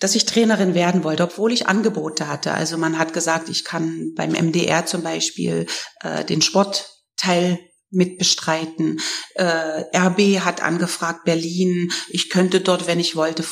dass 0.02 0.16
ich 0.16 0.26
Trainerin 0.26 0.74
werden 0.74 1.04
wollte, 1.06 1.24
obwohl 1.24 1.54
ich 1.54 1.68
Angebote 1.68 2.28
hatte. 2.28 2.54
Also 2.54 2.78
man 2.78 2.98
hat 2.98 3.14
gesagt, 3.14 3.48
ich 3.50 3.64
kann 3.64 4.14
beim 4.16 4.32
MDR 4.32 4.86
zum 4.86 5.04
Beispiel 5.04 5.68
äh, 6.02 6.26
den 6.26 6.42
Sportteil 6.42 7.60
mitbestreiten. 7.92 9.00
Äh, 9.36 9.84
RB 9.96 10.44
hat 10.44 10.64
angefragt, 10.64 11.24
Berlin. 11.24 11.92
Ich 12.10 12.30
könnte 12.30 12.62
dort, 12.62 12.88
wenn 12.88 13.00
ich 13.00 13.16
wollte, 13.16 13.46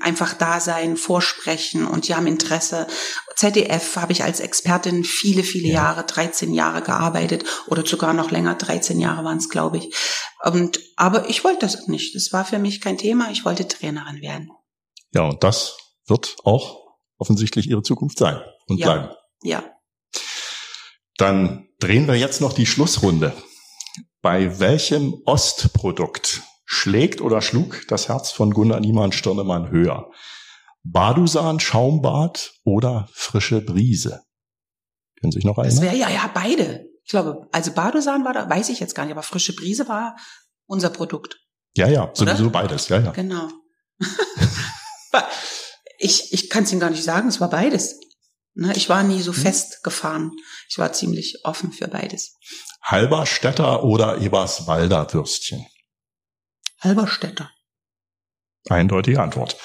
einfach 0.00 0.34
da 0.34 0.58
sein, 0.58 0.96
vorsprechen 0.96 1.86
und 1.86 2.08
die 2.08 2.14
haben 2.14 2.26
Interesse. 2.26 2.88
ZDF 3.36 3.96
habe 3.96 4.12
ich 4.12 4.24
als 4.24 4.40
Expertin 4.40 5.04
viele, 5.04 5.44
viele 5.44 5.68
ja. 5.68 5.74
Jahre, 5.74 6.04
13 6.04 6.52
Jahre 6.54 6.82
gearbeitet 6.82 7.44
oder 7.68 7.86
sogar 7.86 8.14
noch 8.14 8.30
länger, 8.30 8.56
13 8.56 8.98
Jahre 8.98 9.24
waren 9.24 9.38
es, 9.38 9.48
glaube 9.48 9.78
ich. 9.78 9.94
Und, 10.44 10.80
aber 10.96 11.28
ich 11.28 11.44
wollte 11.44 11.60
das 11.60 11.86
nicht. 11.86 12.16
Das 12.16 12.32
war 12.32 12.44
für 12.44 12.58
mich 12.58 12.80
kein 12.80 12.98
Thema. 12.98 13.30
Ich 13.30 13.44
wollte 13.44 13.68
Trainerin 13.68 14.20
werden. 14.20 14.50
Ja, 15.12 15.22
und 15.22 15.44
das 15.44 15.76
wird 16.06 16.36
auch 16.44 16.84
offensichtlich 17.18 17.68
Ihre 17.68 17.82
Zukunft 17.82 18.18
sein 18.18 18.40
und 18.66 18.78
ja. 18.78 18.92
bleiben. 18.92 19.14
Ja. 19.42 19.64
Dann 21.16 21.68
drehen 21.78 22.06
wir 22.06 22.16
jetzt 22.16 22.40
noch 22.40 22.52
die 22.52 22.66
Schlussrunde. 22.66 23.32
Bei 24.20 24.58
welchem 24.58 25.14
Ostprodukt 25.26 26.42
schlägt 26.64 27.20
oder 27.20 27.42
schlug 27.42 27.86
das 27.88 28.08
Herz 28.08 28.30
von 28.30 28.52
Gunnar 28.52 28.80
Niemann 28.80 29.12
Stirnemann 29.12 29.70
höher? 29.70 30.10
Badusan, 30.82 31.60
Schaumbad 31.60 32.54
oder 32.64 33.08
frische 33.12 33.60
Brise? 33.60 34.22
Können 35.20 35.32
Sie 35.32 35.38
sich 35.38 35.44
noch 35.44 35.58
erinnern? 35.58 35.76
Das 35.76 35.84
wäre 35.84 35.96
ja, 35.96 36.10
ja, 36.10 36.30
beide. 36.32 36.86
Ich 37.04 37.10
glaube, 37.10 37.48
also 37.52 37.72
Badusan 37.72 38.24
war 38.24 38.32
da, 38.32 38.48
weiß 38.48 38.70
ich 38.70 38.80
jetzt 38.80 38.94
gar 38.94 39.04
nicht, 39.04 39.12
aber 39.12 39.22
frische 39.22 39.54
Brise 39.54 39.88
war 39.88 40.16
unser 40.66 40.90
Produkt. 40.90 41.38
Ja, 41.76 41.88
ja, 41.88 42.10
sowieso 42.14 42.44
Oder? 42.44 42.52
beides, 42.52 42.88
ja, 42.88 43.00
ja. 43.00 43.10
Genau. 43.12 43.48
ich 46.04 46.32
ich 46.32 46.50
kann 46.50 46.64
es 46.64 46.72
Ihnen 46.72 46.80
gar 46.80 46.90
nicht 46.90 47.02
sagen, 47.02 47.28
es 47.28 47.40
war 47.40 47.50
beides. 47.50 47.98
Ne, 48.54 48.72
ich 48.76 48.88
war 48.88 49.02
nie 49.02 49.20
so 49.20 49.32
hm. 49.32 49.42
festgefahren. 49.42 50.30
Ich 50.68 50.78
war 50.78 50.92
ziemlich 50.92 51.40
offen 51.44 51.72
für 51.72 51.88
beides. 51.88 52.36
Halberstädter 52.82 53.82
oder 53.82 54.18
Eberswalder 54.18 55.12
Würstchen? 55.12 55.66
Halberstädter. 56.80 57.50
Eindeutige 58.68 59.20
Antwort. 59.20 59.56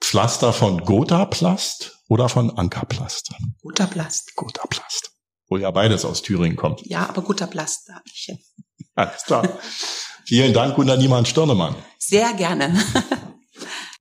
Pflaster 0.00 0.52
von 0.52 0.84
Gotha-Plast 0.84 1.98
oder 2.08 2.28
von 2.28 2.56
Ankerplast? 2.56 3.30
Gotha-Plast. 3.62 4.34
Gotha-Plast. 4.34 5.12
Wo 5.48 5.58
ja 5.58 5.70
beides 5.70 6.04
aus 6.04 6.22
Thüringen 6.22 6.56
kommt. 6.56 6.80
Ja, 6.86 7.08
aber 7.08 7.22
Gotha-Plast 7.22 7.90
habe 7.90 8.04
ich. 8.06 8.34
Alles 8.94 9.22
klar. 9.24 9.58
Vielen 10.24 10.52
Dank, 10.52 10.74
Gunnar 10.74 10.96
Niemann-Stirnemann. 10.96 11.76
Sehr 11.98 12.32
gerne. 12.34 12.74